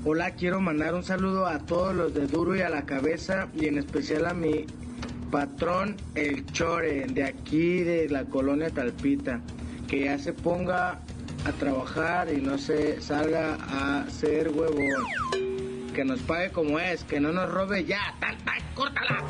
Hola, 0.03 0.31
quiero 0.31 0.59
mandar 0.59 0.95
un 0.95 1.03
saludo 1.03 1.45
a 1.45 1.59
todos 1.59 1.93
los 1.93 2.15
de 2.15 2.25
Duro 2.25 2.55
y 2.55 2.61
a 2.61 2.69
la 2.69 2.87
Cabeza 2.87 3.47
y 3.53 3.67
en 3.67 3.77
especial 3.77 4.25
a 4.25 4.33
mi 4.33 4.65
patrón 5.29 5.97
El 6.15 6.47
Chore 6.47 7.05
de 7.05 7.25
aquí 7.25 7.83
de 7.83 8.09
la 8.09 8.23
colonia 8.25 8.71
Talpita, 8.71 9.39
que 9.87 10.05
ya 10.05 10.17
se 10.17 10.33
ponga 10.33 10.99
a 11.45 11.51
trabajar 11.53 12.31
y 12.33 12.41
no 12.41 12.57
se 12.57 13.01
salga 13.01 13.55
a 13.55 14.09
ser 14.09 14.49
huevón. 14.49 15.05
Que 15.93 16.05
nos 16.05 16.19
pague 16.21 16.51
como 16.51 16.79
es, 16.79 17.03
que 17.03 17.19
no 17.19 17.31
nos 17.31 17.49
robe 17.49 17.83
ya. 17.83 18.15
¡Tal, 18.19 18.37
tal! 18.43 18.61
¡Córtala! 18.73 19.23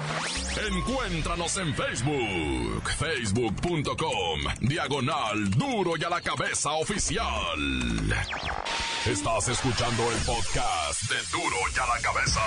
Encuéntranos 0.67 1.57
en 1.57 1.73
Facebook, 1.73 2.89
facebook.com, 2.97 4.39
diagonal 4.59 5.49
duro 5.51 5.93
y 5.97 6.03
a 6.03 6.09
la 6.09 6.21
cabeza 6.21 6.71
oficial. 6.73 7.25
Estás 9.07 9.47
escuchando 9.47 10.03
el 10.11 10.17
podcast 10.19 11.09
de 11.09 11.15
duro 11.31 11.57
y 11.75 11.79
a 11.79 11.87
la 11.87 12.01
cabeza. 12.01 12.41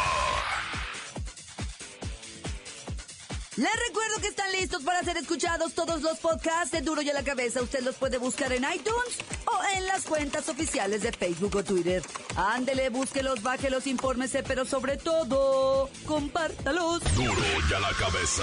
Les 3.57 3.71
recuerdo 3.89 4.17
que 4.21 4.27
están 4.27 4.51
listos 4.51 4.83
para 4.83 5.05
ser 5.05 5.17
escuchados 5.17 5.75
todos 5.75 6.03
los 6.03 6.19
podcasts 6.19 6.73
de 6.73 6.81
Duro 6.81 7.03
y 7.03 7.11
a 7.11 7.15
la 7.15 7.23
Cabeza. 7.23 7.63
Usted 7.63 7.85
los 7.85 7.95
puede 7.95 8.19
buscar 8.19 8.53
en 8.53 8.65
iTunes 8.65 9.17
o 9.47 9.77
en 9.77 9.87
las 9.87 10.03
cuentas 10.03 10.49
oficiales 10.49 11.03
de 11.03 11.13
Facebook 11.13 11.55
o 11.55 11.63
Twitter. 11.63 12.03
Ándele, 12.35 12.89
búsquelos, 12.89 13.43
bájelos, 13.43 13.87
infórmese, 13.87 14.43
pero 14.43 14.65
sobre 14.65 14.97
todo, 14.97 15.89
compártalos. 16.05 17.01
Duro 17.15 17.33
y 17.71 17.75
a 17.75 17.79
la 17.79 17.93
cabeza. 17.93 18.43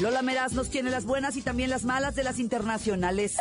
Lola 0.00 0.22
Meraz 0.22 0.54
nos 0.54 0.68
tiene 0.68 0.90
las 0.90 1.04
buenas 1.04 1.36
y 1.36 1.42
también 1.42 1.70
las 1.70 1.84
malas 1.84 2.16
de 2.16 2.24
las 2.24 2.40
internacionales. 2.40 3.36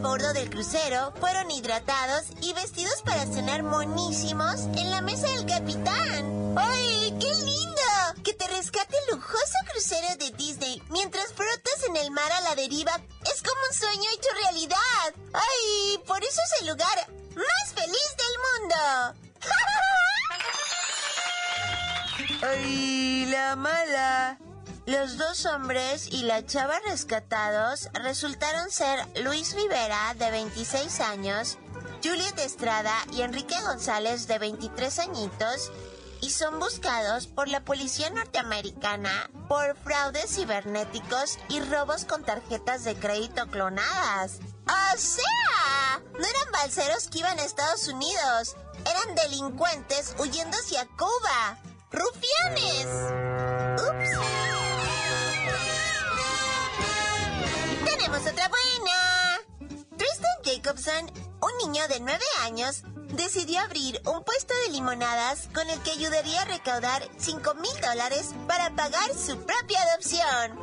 Bordo 0.00 0.32
del 0.32 0.48
crucero, 0.50 1.12
fueron 1.20 1.50
hidratados 1.50 2.24
y 2.40 2.52
vestidos 2.54 3.02
para 3.02 3.26
cenar 3.26 3.62
monísimos 3.62 4.60
en 4.76 4.90
la 4.90 5.02
mesa 5.02 5.28
del 5.28 5.46
capitán. 5.46 6.54
¡Ay, 6.56 7.14
qué 7.20 7.34
lindo! 7.34 8.22
Que 8.24 8.32
te 8.34 8.46
rescate 8.48 8.96
el 8.96 9.16
lujoso 9.16 9.58
crucero 9.70 10.08
de 10.18 10.30
Disney 10.32 10.82
mientras 10.88 11.32
frotas 11.34 11.84
en 11.88 11.96
el 11.96 12.10
mar 12.10 12.30
a 12.32 12.40
la 12.42 12.54
deriva 12.54 12.92
es 13.32 13.42
como 13.42 13.60
un 13.68 13.76
sueño 13.76 14.10
hecho 14.14 14.28
realidad. 14.42 15.14
¡Ay, 15.32 15.98
por 16.06 16.22
eso 16.22 16.40
es 16.44 16.62
el 16.62 16.68
lugar 16.68 17.08
más 17.36 17.74
feliz 17.74 18.16
del 18.16 18.36
mundo! 18.48 18.76
¡Ay, 22.46 23.26
la 23.26 23.56
mala! 23.56 24.38
Los 24.90 25.18
dos 25.18 25.46
hombres 25.46 26.08
y 26.08 26.24
la 26.24 26.44
chava 26.44 26.80
rescatados 26.80 27.88
resultaron 27.92 28.72
ser 28.72 28.98
Luis 29.22 29.54
Rivera, 29.54 30.14
de 30.14 30.32
26 30.32 30.98
años, 30.98 31.58
Juliet 32.02 32.36
Estrada 32.40 32.92
y 33.12 33.22
Enrique 33.22 33.54
González, 33.62 34.26
de 34.26 34.40
23 34.40 34.98
añitos, 34.98 35.70
y 36.20 36.30
son 36.30 36.58
buscados 36.58 37.28
por 37.28 37.46
la 37.46 37.60
policía 37.60 38.10
norteamericana 38.10 39.30
por 39.46 39.76
fraudes 39.76 40.34
cibernéticos 40.34 41.38
y 41.48 41.60
robos 41.60 42.04
con 42.04 42.24
tarjetas 42.24 42.82
de 42.82 42.96
crédito 42.96 43.46
clonadas. 43.46 44.40
¡O 44.66 44.98
sea! 44.98 46.02
No 46.18 46.26
eran 46.26 46.52
balseros 46.52 47.06
que 47.06 47.20
iban 47.20 47.38
a 47.38 47.44
Estados 47.44 47.86
Unidos, 47.86 48.56
eran 48.84 49.14
delincuentes 49.14 50.16
huyendo 50.18 50.58
hacia 50.58 50.84
Cuba. 50.86 51.60
¡Rufianes! 51.92 52.88
¡Ups! 53.78 54.59
Un 60.70 61.66
niño 61.66 61.88
de 61.88 61.98
9 61.98 62.24
años, 62.42 62.82
decidió 63.08 63.58
abrir 63.58 64.00
un 64.06 64.22
puesto 64.22 64.54
de 64.64 64.72
limonadas 64.72 65.48
con 65.52 65.68
el 65.68 65.82
que 65.82 65.90
ayudaría 65.90 66.42
a 66.42 66.44
recaudar 66.44 67.02
5 67.18 67.54
mil 67.54 67.80
dólares 67.80 68.30
para 68.46 68.70
pagar 68.76 69.10
su 69.16 69.36
propia 69.44 69.82
adopción. 69.82 70.56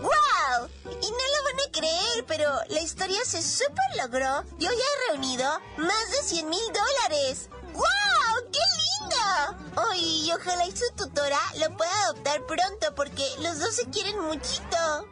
¡Wow! 0.00 0.68
Y 0.88 1.10
no 1.10 1.24
lo 1.34 1.44
van 1.44 1.68
a 1.68 1.70
creer, 1.70 2.24
pero 2.26 2.50
la 2.68 2.80
historia 2.80 3.22
se 3.26 3.42
super 3.42 3.84
logró 3.98 4.42
y 4.58 4.66
hoy 4.66 4.74
ha 4.74 5.12
reunido 5.12 5.60
más 5.76 6.10
de 6.12 6.22
100 6.22 6.48
mil 6.48 6.72
dólares. 6.72 7.50
¡Wow! 7.74 8.50
¡Qué 8.50 8.64
lindo! 8.80 9.82
Ay, 9.90 10.32
ojalá 10.32 10.64
su 10.74 10.94
tutora 10.96 11.40
lo 11.58 11.76
pueda 11.76 12.04
adoptar 12.04 12.46
pronto 12.46 12.94
porque 12.94 13.28
los 13.40 13.58
dos 13.58 13.74
se 13.74 13.84
quieren 13.90 14.18
muchito. 14.18 15.06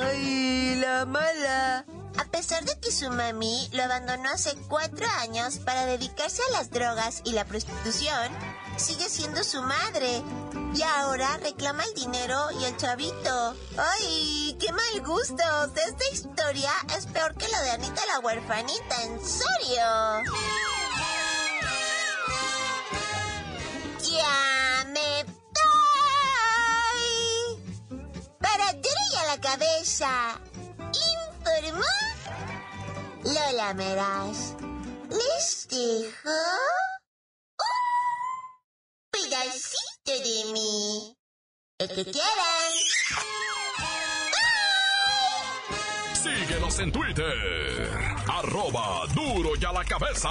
¡Ay, 0.00 0.76
la 0.76 1.06
mala! 1.06 1.84
A 2.18 2.24
pesar 2.24 2.64
de 2.64 2.78
que 2.80 2.90
su 2.90 3.10
mami 3.10 3.68
lo 3.72 3.82
abandonó 3.82 4.30
hace 4.30 4.54
cuatro 4.68 5.06
años 5.20 5.58
para 5.58 5.86
dedicarse 5.86 6.42
a 6.48 6.52
las 6.58 6.70
drogas 6.70 7.22
y 7.24 7.32
la 7.32 7.44
prostitución, 7.44 8.32
sigue 8.76 9.08
siendo 9.08 9.44
su 9.44 9.62
madre. 9.62 10.22
Y 10.74 10.82
ahora 10.82 11.38
reclama 11.38 11.84
el 11.84 11.94
dinero 11.94 12.50
y 12.60 12.64
el 12.64 12.76
chavito. 12.76 13.54
¡Ay, 13.76 14.56
qué 14.60 14.72
mal 14.72 15.06
gusto! 15.06 15.42
Esta 15.74 16.04
historia 16.12 16.72
es 16.96 17.06
peor 17.06 17.34
que 17.34 17.48
lo 17.48 17.58
de 17.62 17.70
Anita 17.70 18.02
la 18.06 18.20
huerfanita, 18.20 19.02
en 19.02 19.20
serio. 19.20 20.75
Cabeza. 29.56 30.38
Informó 30.78 31.84
Lola 33.24 33.74
Meraz. 33.74 34.54
Les 35.10 35.68
dejo 35.68 36.30
un 37.58 39.10
pedacito 39.10 40.12
de 40.12 40.52
mí. 40.52 41.16
El 41.78 41.88
que 41.88 42.04
quieran. 42.04 42.72
Síguenos 46.14 46.78
en 46.80 46.92
Twitter. 46.92 47.90
Arroba 48.28 49.06
duro 49.14 49.50
y 49.58 49.64
a 49.64 49.72
la 49.72 49.84
cabeza. 49.84 50.28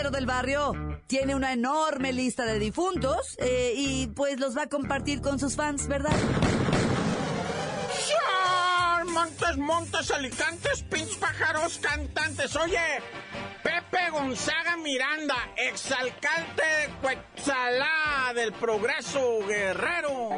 Reportero 0.00 0.10
del 0.10 0.26
barrio 0.26 1.00
tiene 1.06 1.34
una 1.34 1.52
enorme 1.52 2.12
lista 2.12 2.44
de 2.44 2.58
difuntos 2.58 3.36
eh, 3.38 3.74
y 3.76 4.06
pues 4.08 4.38
los 4.38 4.56
va 4.56 4.62
a 4.62 4.68
compartir 4.68 5.20
con 5.20 5.38
sus 5.38 5.56
fans, 5.56 5.86
¿verdad? 5.88 6.16
Montes, 9.06 9.56
montes, 9.58 10.10
alicantes, 10.12 10.82
pinch 10.84 11.18
pájaros, 11.18 11.78
cantantes. 11.82 12.54
Oye, 12.56 12.78
Pepe 13.62 14.10
Gonzaga 14.10 14.76
Miranda, 14.76 15.36
exalcalde 15.56 16.62
de 16.62 16.92
Cuetzalá 17.02 18.32
del 18.34 18.52
Progreso 18.52 19.40
Guerrero. 19.46 20.30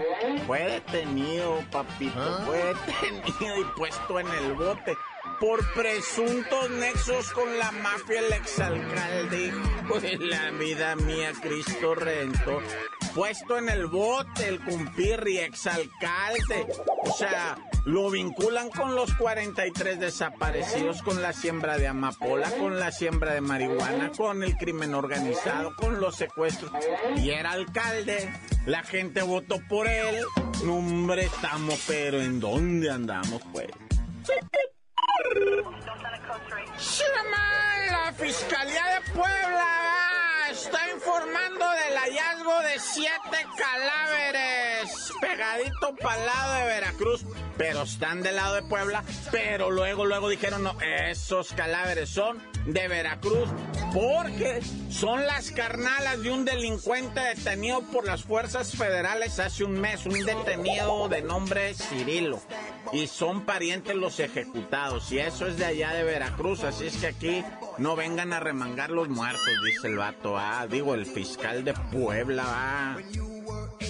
Fue 0.47 0.63
detenido, 0.63 1.63
papito, 1.71 2.43
fue 2.47 2.75
detenido 2.75 3.61
y 3.61 3.65
puesto 3.77 4.19
en 4.19 4.29
el 4.29 4.55
bote 4.55 4.97
por 5.43 5.61
presuntos 5.75 6.71
nexos 6.71 7.33
con 7.33 7.59
la 7.59 7.73
mafia, 7.73 8.21
el 8.21 8.33
exalcalde, 8.33 9.47
hijo 9.49 9.99
de 9.99 10.17
la 10.19 10.53
vida 10.53 10.95
mía, 10.95 11.33
Cristo 11.43 11.97
Redentor. 11.97 12.63
Puesto 13.13 13.59
en 13.59 13.69
el 13.69 13.89
bote, 13.89 14.47
el 14.47 14.61
cumpirri, 14.61 15.39
exalcalde. 15.39 16.69
O 17.03 17.13
sea, 17.13 17.59
lo 17.85 18.09
vinculan 18.09 18.71
con 18.71 18.95
los 18.95 19.13
43 19.15 19.99
desaparecidos, 19.99 21.03
con 21.03 21.21
la 21.21 21.33
siembra 21.33 21.77
de 21.77 21.89
amapola, 21.89 22.49
con 22.53 22.79
la 22.79 22.93
siembra 22.93 23.35
de 23.35 23.41
marihuana, 23.41 24.13
con 24.17 24.45
el 24.45 24.57
crimen 24.57 24.95
organizado, 24.95 25.75
con 25.75 26.01
los 26.01 26.15
secuestros. 26.15 26.71
Y 27.17 27.31
era 27.31 27.51
alcalde, 27.51 28.33
la 28.65 28.85
gente 28.85 29.23
votó 29.23 29.57
por 29.69 29.89
él. 29.89 30.23
No, 30.65 30.77
hombre, 30.77 31.25
estamos, 31.25 31.83
pero 31.89 32.23
¿en 32.23 32.39
dónde 32.39 32.91
andamos, 32.91 33.43
pues? 33.53 33.67
La 36.83 38.13
Fiscalía 38.13 38.83
de 38.87 39.13
Puebla 39.13 40.49
está 40.51 40.91
informando 40.91 41.65
del 41.71 41.97
hallazgo 41.97 42.32
de 42.63 42.79
siete 42.79 43.47
cadáveres 43.57 45.13
pegadito 45.21 45.95
para 46.03 46.19
el 46.19 46.27
lado 46.27 46.55
de 46.55 46.65
Veracruz, 46.67 47.25
pero 47.57 47.83
están 47.83 48.23
del 48.23 48.37
lado 48.37 48.55
de 48.57 48.63
Puebla, 48.63 49.05
pero 49.31 49.71
luego, 49.71 50.05
luego 50.05 50.29
dijeron, 50.29 50.65
no, 50.65 50.77
esos 50.81 51.53
cadáveres 51.53 52.09
son 52.09 52.43
de 52.67 52.89
Veracruz, 52.89 53.49
porque 53.93 54.61
son 54.91 55.27
las 55.27 55.51
carnalas 55.51 56.23
de 56.23 56.31
un 56.31 56.45
delincuente 56.45 57.21
detenido 57.21 57.83
por 57.83 58.07
las 58.07 58.23
fuerzas 58.23 58.77
federales 58.77 59.39
hace 59.39 59.65
un 59.65 59.81
mes, 59.81 60.07
un 60.07 60.25
detenido 60.25 61.09
de 61.09 61.23
nombre 61.23 61.75
Cirilo. 61.75 62.41
Y 62.93 63.07
son 63.07 63.45
parientes 63.45 63.95
los 63.97 64.21
ejecutados, 64.21 65.11
y 65.13 65.19
eso 65.19 65.47
es 65.47 65.57
de 65.57 65.65
allá 65.65 65.93
de 65.93 66.05
Veracruz, 66.05 66.63
así 66.65 66.87
es 66.87 66.97
que 66.97 67.07
aquí 67.07 67.45
no 67.79 67.97
vengan 67.97 68.33
a 68.33 68.41
remangar 68.41 68.91
los 68.91 69.09
muertos, 69.09 69.43
dice 69.65 69.89
el 69.89 69.97
vato, 69.97 70.37
ah, 70.37 70.67
digo, 70.69 70.95
el 70.95 71.07
fiscal 71.07 71.65
de 71.65 71.75
Puebla, 71.75 72.52
ah. 72.53 72.97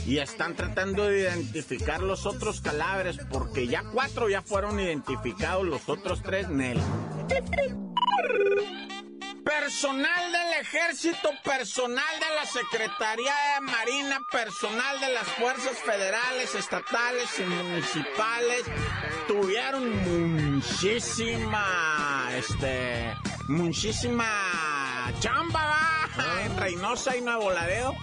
Y 0.06 0.18
están 0.18 0.56
tratando 0.56 1.06
de 1.06 1.20
identificar 1.20 2.02
los 2.02 2.26
otros 2.26 2.60
cadáveres, 2.60 3.18
porque 3.30 3.66
ya 3.66 3.84
cuatro 3.92 4.28
ya 4.28 4.42
fueron 4.42 4.80
identificados, 4.80 5.64
los 5.64 5.88
otros 5.88 6.22
tres, 6.22 6.48
Nel. 6.48 6.80
Personal 9.44 10.32
del 10.32 10.60
ejército, 10.60 11.30
personal 11.44 12.20
de 12.20 12.34
la 12.34 12.46
Secretaría 12.46 13.34
de 13.54 13.60
Marina, 13.60 14.18
personal 14.30 15.00
de 15.00 15.12
las 15.12 15.28
fuerzas 15.28 15.78
federales, 15.78 16.54
estatales 16.54 17.38
y 17.38 17.42
municipales 17.42 18.64
tuvieron 19.26 20.54
muchísima, 20.54 22.28
este, 22.36 23.14
muchísima 23.48 25.12
chamba. 25.20 25.91
En 26.44 26.56
Reynosa 26.56 27.16
y 27.16 27.20
Nuevo 27.20 27.50
Laredo. 27.50 27.94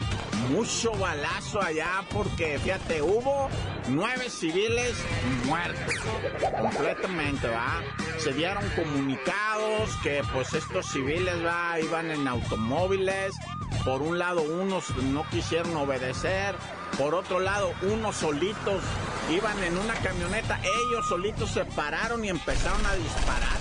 Mucho 0.49 0.91
balazo 0.93 1.61
allá 1.61 2.03
porque, 2.11 2.57
fíjate, 2.59 3.01
hubo 3.01 3.49
nueve 3.89 4.29
civiles 4.29 4.95
muertos. 5.45 5.93
Completamente, 6.59 7.47
¿va? 7.49 7.81
Se 8.17 8.33
dieron 8.33 8.67
comunicados 8.69 9.89
que 10.01 10.23
pues 10.33 10.53
estos 10.53 10.87
civiles, 10.87 11.35
¿va? 11.45 11.79
Iban 11.79 12.09
en 12.09 12.27
automóviles. 12.27 13.35
Por 13.85 14.01
un 14.01 14.17
lado, 14.17 14.41
unos 14.41 14.89
no 14.97 15.27
quisieron 15.29 15.75
obedecer. 15.77 16.55
Por 16.97 17.13
otro 17.13 17.39
lado, 17.39 17.71
unos 17.83 18.15
solitos 18.15 18.81
iban 19.29 19.63
en 19.63 19.77
una 19.77 19.93
camioneta. 19.95 20.59
Ellos 20.59 21.07
solitos 21.07 21.51
se 21.51 21.63
pararon 21.63 22.25
y 22.25 22.29
empezaron 22.29 22.83
a 22.85 22.95
disparar. 22.95 23.59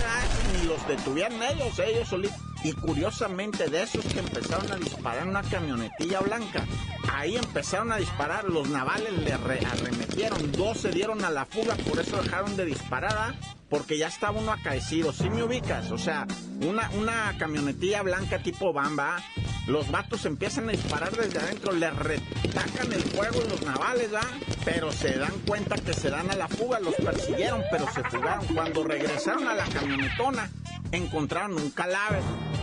Ni 0.53 0.67
los 0.67 0.87
detuvieron 0.87 1.41
ellos, 1.43 1.77
ellos 1.79 2.07
solitos. 2.07 2.48
Y 2.63 2.73
curiosamente, 2.73 3.69
de 3.69 3.83
esos 3.83 4.03
que 4.05 4.19
empezaron 4.19 4.71
a 4.71 4.75
disparar 4.75 5.27
una 5.27 5.43
camionetilla 5.43 6.19
blanca, 6.19 6.65
ahí 7.13 7.37
empezaron 7.37 7.91
a 7.91 7.97
disparar. 7.97 8.45
Los 8.45 8.69
navales 8.69 9.13
le 9.13 9.33
arremetieron. 9.33 10.51
Dos 10.51 10.79
se 10.79 10.89
dieron 10.91 11.23
a 11.23 11.29
la 11.29 11.45
fuga, 11.45 11.75
por 11.75 11.99
eso 11.99 12.21
dejaron 12.21 12.57
de 12.57 12.65
disparar. 12.65 13.15
¿ah? 13.17 13.35
Porque 13.69 13.97
ya 13.97 14.07
estaba 14.07 14.39
uno 14.39 14.51
acaecido. 14.51 15.13
Si 15.13 15.29
me 15.29 15.43
ubicas, 15.43 15.91
o 15.91 15.97
sea, 15.97 16.27
una, 16.61 16.89
una 16.91 17.35
camionetilla 17.37 18.01
blanca 18.01 18.39
tipo 18.39 18.73
bamba. 18.73 19.23
Los 19.67 19.91
vatos 19.91 20.25
empiezan 20.25 20.67
a 20.67 20.71
disparar 20.71 21.11
desde 21.11 21.37
adentro, 21.37 21.71
le 21.71 21.91
retacan 21.91 22.91
el 22.91 23.03
fuego 23.03 23.43
en 23.43 23.49
los 23.49 23.61
navales, 23.61 24.11
¿va? 24.11 24.21
Pero 24.65 24.91
se 24.91 25.15
dan 25.15 25.33
cuenta 25.45 25.75
que 25.75 25.93
se 25.93 26.09
dan 26.09 26.31
a 26.31 26.35
la 26.35 26.47
fuga, 26.47 26.79
los 26.79 26.95
persiguieron, 26.95 27.61
pero 27.69 27.85
se 27.93 28.03
fugaron. 28.05 28.47
Cuando 28.47 28.83
regresaron 28.83 29.47
a 29.47 29.53
la 29.53 29.65
camionetona, 29.65 30.49
encontraron 30.91 31.55
un 31.55 31.71
cadáver. 31.71 32.21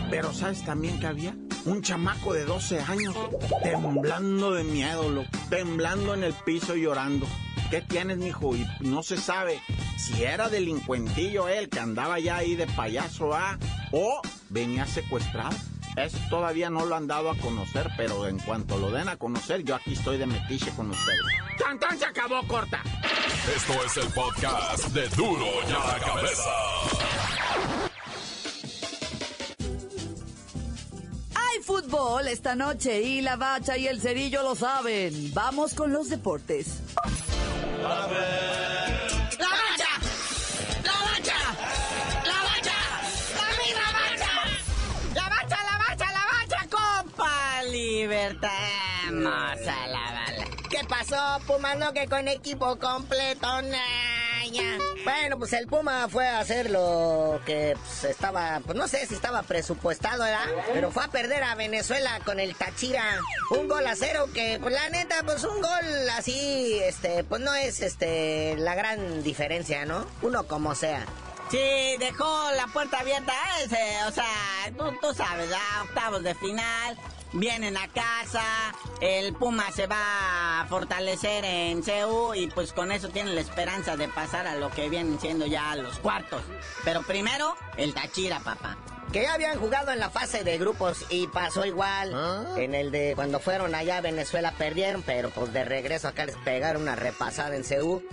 Pero 0.09 0.33
¿sabes 0.33 0.63
también 0.63 0.99
que 0.99 1.07
había? 1.07 1.35
Un 1.65 1.81
chamaco 1.81 2.33
de 2.33 2.45
12 2.45 2.79
años, 2.81 3.15
temblando 3.61 4.51
de 4.53 4.63
miedo, 4.63 5.09
loco, 5.09 5.29
temblando 5.49 6.13
en 6.13 6.23
el 6.23 6.33
piso 6.33 6.75
llorando. 6.75 7.27
¿Qué 7.69 7.81
tienes, 7.81 8.17
mijo? 8.17 8.55
Y 8.55 8.65
no 8.79 9.03
se 9.03 9.17
sabe 9.17 9.61
si 9.97 10.23
era 10.23 10.47
delincuentillo 10.47 11.49
él 11.49 11.67
que 11.67 11.79
andaba 11.79 12.19
ya 12.19 12.37
ahí 12.37 12.55
de 12.55 12.67
payaso, 12.67 13.33
¿ah? 13.33 13.57
O 13.91 14.21
venía 14.49 14.85
secuestrado. 14.85 15.55
Eso 15.97 16.17
todavía 16.29 16.69
no 16.69 16.85
lo 16.85 16.95
han 16.95 17.07
dado 17.07 17.31
a 17.31 17.35
conocer, 17.37 17.89
pero 17.97 18.27
en 18.27 18.37
cuanto 18.37 18.77
lo 18.77 18.91
den 18.91 19.09
a 19.09 19.17
conocer, 19.17 19.63
yo 19.63 19.75
aquí 19.75 19.93
estoy 19.93 20.17
de 20.17 20.27
metiche 20.27 20.71
con 20.71 20.91
ustedes. 20.91 21.25
¡Tan! 21.57 21.97
Se 21.97 22.05
acabó, 22.05 22.43
corta. 22.47 22.83
Esto 23.55 23.73
es 23.83 23.97
el 23.97 24.13
podcast 24.13 24.87
de 24.89 25.09
Duro 25.09 25.45
y 25.67 25.71
a 25.71 25.97
la 25.97 25.99
Cabeza. 26.05 26.51
Fútbol 31.67 32.29
esta 32.29 32.55
noche 32.55 33.01
y 33.01 33.19
la 33.19 33.35
bacha 33.35 33.75
y 33.75 33.87
el 33.87 33.99
cerillo 33.99 34.41
lo 34.41 34.55
saben. 34.55 35.33
Vamos 35.33 35.73
con 35.73 35.91
los 35.91 36.07
deportes. 36.07 36.79
¡La 37.81 38.07
bacha! 38.07 39.89
¡La 40.85 40.93
bacha! 41.09 41.39
¡La 42.23 42.37
bacha! 42.47 42.77
¡La 43.75 43.87
bacha! 43.99 44.31
¡La 45.13 45.29
bacha, 45.29 45.57
la 45.69 45.77
bacha, 45.77 46.07
la 46.13 46.25
bacha, 46.31 46.67
compa! 46.69 47.63
Libertad. 47.69 48.49
Vamos 49.07 49.67
a 49.67 49.87
la 49.87 50.11
bala. 50.13 50.45
¿Qué 50.69 50.79
pasó, 50.87 51.45
Puma? 51.45 51.75
No 51.75 51.91
que 51.91 52.07
con 52.07 52.29
equipo 52.29 52.79
completo, 52.79 53.61
Bueno, 55.03 55.37
pues 55.37 55.53
el 55.53 55.67
Puma 55.67 56.07
fue 56.09 56.27
a 56.27 56.39
hacer 56.39 56.69
lo 56.69 57.39
que 57.45 57.77
pues, 57.79 58.03
estaba, 58.05 58.61
pues 58.65 58.77
no 58.77 58.87
sé 58.87 59.05
si 59.05 59.15
estaba 59.15 59.43
presupuestado, 59.43 60.23
¿verdad? 60.23 60.45
Pero 60.73 60.91
fue 60.91 61.03
a 61.03 61.07
perder 61.07 61.43
a 61.43 61.55
Venezuela 61.55 62.19
con 62.25 62.39
el 62.39 62.55
Tachira. 62.55 63.03
Un 63.51 63.67
gol 63.67 63.85
a 63.87 63.95
cero 63.95 64.27
que, 64.33 64.59
pues 64.61 64.73
la 64.73 64.89
neta, 64.89 65.23
pues 65.23 65.43
un 65.43 65.61
gol 65.61 66.09
así, 66.15 66.79
este, 66.83 67.23
pues 67.23 67.41
no 67.41 67.53
es, 67.55 67.81
este, 67.81 68.55
la 68.57 68.75
gran 68.75 69.23
diferencia, 69.23 69.85
¿no? 69.85 70.05
Uno 70.21 70.45
como 70.47 70.75
sea. 70.75 71.05
Sí, 71.49 71.95
dejó 71.99 72.51
la 72.57 72.67
puerta 72.67 72.99
abierta, 72.99 73.33
ese, 73.63 74.03
o 74.05 74.11
sea, 74.11 74.25
tú, 74.77 74.83
tú 75.01 75.13
sabes, 75.13 75.49
octavos 75.83 76.21
de 76.21 76.35
final, 76.35 76.97
vienen 77.39 77.77
a 77.77 77.87
casa, 77.87 78.43
el 79.01 79.33
Puma 79.33 79.71
se 79.71 79.87
va 79.87 80.61
a 80.61 80.65
fortalecer 80.67 81.45
en 81.45 81.83
CEU 81.83 82.33
y 82.33 82.47
pues 82.47 82.73
con 82.73 82.91
eso 82.91 83.09
tienen 83.09 83.35
la 83.35 83.41
esperanza 83.41 83.95
de 83.95 84.07
pasar 84.07 84.47
a 84.47 84.55
lo 84.55 84.69
que 84.71 84.89
vienen 84.89 85.19
siendo 85.19 85.45
ya 85.45 85.75
los 85.75 85.99
cuartos. 85.99 86.41
Pero 86.83 87.03
primero, 87.03 87.55
el 87.77 87.93
Tachira, 87.93 88.39
papá. 88.39 88.77
Que 89.11 89.21
ya 89.21 89.35
habían 89.35 89.57
jugado 89.57 89.91
en 89.91 89.99
la 89.99 90.09
fase 90.09 90.43
de 90.43 90.57
grupos 90.57 91.05
y 91.09 91.27
pasó 91.27 91.65
igual. 91.65 92.13
En 92.57 92.75
el 92.75 92.91
de 92.91 93.13
cuando 93.15 93.39
fueron 93.39 93.73
allá 93.73 93.97
a 93.97 94.01
Venezuela 94.01 94.53
perdieron, 94.57 95.01
pero 95.01 95.29
pues 95.29 95.53
de 95.53 95.63
regreso 95.63 96.09
acá 96.09 96.25
les 96.25 96.35
pegaron 96.37 96.81
una 96.81 96.95
repasada 96.95 97.55
en 97.55 97.63
CEU. 97.63 98.03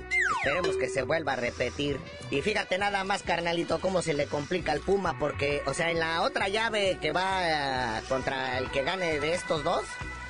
Esperemos 0.44 0.76
que 0.76 0.90
se 0.90 1.00
vuelva 1.00 1.32
a 1.32 1.36
repetir. 1.36 1.98
Y 2.30 2.42
fíjate 2.42 2.76
nada 2.76 3.02
más, 3.02 3.22
carnalito, 3.22 3.80
cómo 3.80 4.02
se 4.02 4.12
le 4.12 4.26
complica 4.26 4.72
al 4.72 4.80
Puma, 4.80 5.18
porque, 5.18 5.62
o 5.64 5.72
sea, 5.72 5.90
en 5.90 5.98
la 5.98 6.20
otra 6.20 6.48
llave 6.48 6.98
que 7.00 7.12
va 7.12 7.98
eh, 7.98 8.02
contra 8.10 8.58
el 8.58 8.70
que 8.70 8.82
gane 8.82 9.20
de 9.20 9.32
estos 9.32 9.64
dos, 9.64 9.82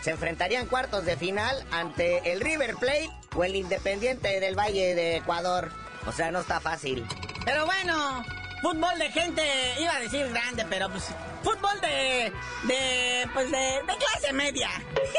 se 0.03 0.13
enfrentarían 0.13 0.67
cuartos 0.67 1.05
de 1.05 1.17
final 1.17 1.67
ante 1.73 2.31
el 2.31 2.41
River 2.41 2.77
Plate 2.77 3.11
o 3.35 3.43
el 3.43 3.57
Independiente 3.57 4.39
del 4.39 4.57
Valle 4.57 4.95
de 4.95 5.17
Ecuador. 5.17 5.73
O 6.07 6.13
sea, 6.13 6.31
no 6.31 6.43
está 6.43 6.61
fácil. 6.61 7.05
Pero 7.45 7.67
bueno, 7.67 8.25
fútbol 8.63 8.97
de 9.01 9.11
gente, 9.11 9.43
iba 9.81 9.97
a 9.97 10.01
decir 10.01 10.29
grande, 10.29 10.65
pero 10.71 10.91
pues 10.91 11.09
fútbol 11.43 11.81
de, 11.81 12.33
de, 12.69 13.29
pues 13.35 13.51
de, 13.51 13.57
de 13.57 13.97
clase 13.99 14.33
media. 14.33 14.71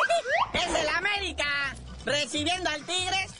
es 0.53 0.79
el 0.79 0.87
América 0.87 1.75
recibiendo 2.05 2.69
al 2.69 2.85
Tigres 2.85 3.34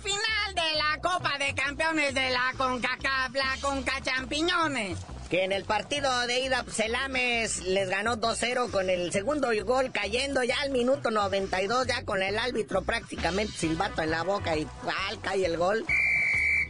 final 0.00 0.54
de 0.54 0.78
la 0.78 1.00
Copa 1.00 1.38
de 1.38 1.54
Campeones 1.54 2.14
de 2.14 2.30
la 2.30 2.52
CONCACAF, 2.56 3.34
la 3.34 3.56
CONCA 3.60 4.00
Champiñones. 4.02 4.98
Que 5.28 5.44
en 5.44 5.52
el 5.52 5.64
partido 5.64 6.10
de 6.26 6.40
ida 6.40 6.64
pues, 6.64 7.62
les 7.64 7.88
ganó 7.88 8.16
2-0 8.16 8.70
con 8.70 8.90
el 8.90 9.12
segundo 9.12 9.48
gol 9.64 9.92
cayendo 9.92 10.42
ya 10.42 10.60
al 10.62 10.70
minuto 10.70 11.10
92, 11.10 11.86
ya 11.86 12.04
con 12.04 12.22
el 12.22 12.38
árbitro 12.38 12.82
prácticamente 12.82 13.52
silbato 13.52 14.02
en 14.02 14.10
la 14.10 14.22
boca 14.22 14.56
y 14.56 14.66
¡al! 15.08 15.20
cae 15.20 15.44
el 15.44 15.56
gol. 15.56 15.84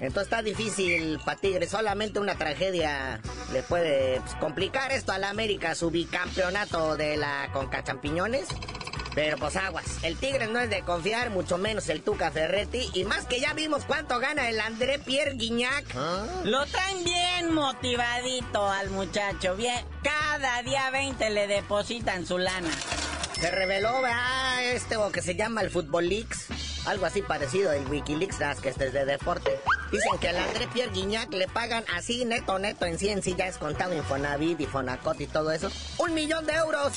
Entonces 0.01 0.25
está 0.25 0.43
difícil 0.43 1.19
para 1.25 1.39
Tigres, 1.39 1.71
solamente 1.71 2.19
una 2.21 2.35
tragedia 2.35 3.21
le 3.53 3.63
puede 3.63 4.21
pues, 4.21 4.35
complicar 4.37 4.93
esto 4.93 5.13
al 5.13 5.25
América, 5.25 5.75
su 5.75 5.91
bicampeonato 5.91 6.97
de 6.97 7.17
la 7.17 7.51
Conca 7.53 7.85
Champiñones. 7.85 8.49
Pero 9.15 9.37
pues 9.39 9.57
aguas, 9.57 9.85
el 10.03 10.17
Tigre 10.17 10.47
no 10.47 10.61
es 10.61 10.71
de 10.71 10.83
confiar, 10.83 11.31
mucho 11.31 11.59
menos 11.59 11.89
el 11.89 12.03
Tuca 12.03 12.31
Ferretti, 12.31 12.91
y 12.95 13.05
más 13.05 13.27
que 13.27 13.41
ya 13.41 13.55
vimos 13.55 13.85
cuánto 13.85 14.19
gana 14.19 14.49
el 14.49 14.61
André 14.61 14.99
Pierre 14.99 15.35
Guignac. 15.35 15.85
Lo 16.45 16.65
traen 16.67 17.05
bien 17.05 17.53
motivadito 17.53 18.71
al 18.71 18.91
muchacho, 18.91 19.57
bien. 19.57 19.85
Cada 20.03 20.63
día 20.63 20.91
20 20.91 21.31
le 21.31 21.47
depositan 21.47 22.27
su 22.27 22.39
lana. 22.39 22.71
Se 23.41 23.51
reveló, 23.51 24.03
¿verdad? 24.03 24.65
Este 24.65 24.97
o 24.97 25.11
que 25.11 25.23
se 25.23 25.35
llama 25.35 25.63
el 25.63 25.71
Football 25.71 26.09
Leaks. 26.09 26.47
Algo 26.87 27.07
así 27.07 27.23
parecido 27.23 27.73
el 27.73 27.87
Wikileaks, 27.89 28.39
que 28.61 28.71
este 28.71 28.87
es 28.87 28.93
de 28.93 29.05
deporte. 29.05 29.61
Dicen 29.93 30.19
que 30.21 30.29
al 30.29 30.37
André 30.37 30.67
Pierre 30.73 30.93
Guignac 30.93 31.33
le 31.33 31.47
pagan 31.49 31.85
así 31.95 32.25
neto, 32.25 32.59
neto, 32.59 32.87
en 32.87 32.99
sí, 32.99 33.09
en 33.09 33.23
sí, 33.23 33.35
ya 33.37 33.49
es 33.49 33.59
contado 33.59 33.95
Infonavit 33.95 34.61
y 34.61 34.67
Fonacot 34.67 35.21
y 35.21 35.27
todo 35.27 35.53
eso. 35.53 35.71
Un 35.99 36.15
millón 36.15 36.47
de 36.47 36.55
euros. 36.55 36.93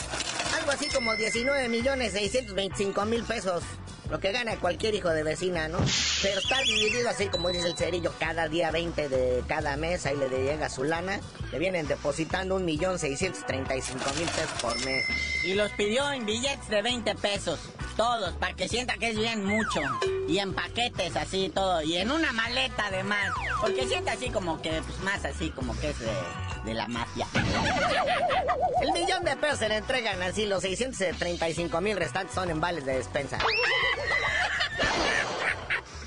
Algo 0.55 0.71
así 0.71 0.87
como 0.89 1.15
19 1.15 1.67
millones 1.69 2.13
625 2.13 3.05
mil 3.05 3.23
pesos. 3.23 3.63
Lo 4.09 4.19
que 4.19 4.31
gana 4.31 4.55
cualquier 4.57 4.93
hijo 4.95 5.09
de 5.09 5.23
vecina, 5.23 5.67
¿no? 5.67 5.79
Pero 6.21 6.39
está 6.39 6.61
dividido 6.61 7.09
así 7.09 7.27
como 7.27 7.49
dice 7.49 7.67
el 7.67 7.75
cerillo, 7.75 8.13
cada 8.19 8.47
día 8.47 8.69
20 8.69 9.09
de 9.09 9.43
cada 9.47 9.75
mes, 9.75 10.05
ahí 10.05 10.15
le 10.15 10.29
llega 10.29 10.69
su 10.69 10.83
lana. 10.83 11.19
Le 11.53 11.59
vienen 11.59 11.87
depositando 11.87 12.55
un 12.55 12.65
millón 12.65 12.97
635 12.97 14.03
mil 14.17 14.25
pesos 14.25 14.51
por 14.59 14.75
mes. 14.85 15.05
Y 15.45 15.53
los 15.53 15.71
pidió 15.73 16.11
en 16.11 16.25
billetes 16.25 16.67
de 16.67 16.81
20 16.81 17.13
pesos. 17.13 17.59
Todos, 17.95 18.33
para 18.37 18.55
que 18.55 18.67
sienta 18.67 18.97
que 18.97 19.11
es 19.11 19.15
bien 19.15 19.45
mucho. 19.45 19.79
Y 20.27 20.39
en 20.39 20.55
paquetes 20.55 21.15
así 21.15 21.51
todo. 21.53 21.83
Y 21.83 21.97
en 21.97 22.09
una 22.09 22.31
maleta 22.31 22.87
además. 22.87 23.31
Porque 23.61 23.87
sienta 23.87 24.13
así 24.13 24.31
como 24.31 24.63
que, 24.63 24.81
pues 24.81 24.99
más 25.01 25.23
así 25.25 25.51
como 25.51 25.79
que 25.79 25.91
es 25.91 25.99
de, 25.99 26.11
de 26.65 26.73
la 26.73 26.87
mafia. 26.87 27.27
El 28.81 28.91
millón 28.91 29.23
de 29.23 29.35
pesos 29.35 29.59
se 29.59 29.69
le 29.69 29.77
entregan 29.77 30.23
así, 30.23 30.47
los 30.47 30.63
635 30.63 31.81
mil 31.81 31.97
restantes 31.97 32.33
son 32.33 32.49
en 32.49 32.59
vales 32.59 32.83
de 32.83 32.97
despensa. 32.97 33.37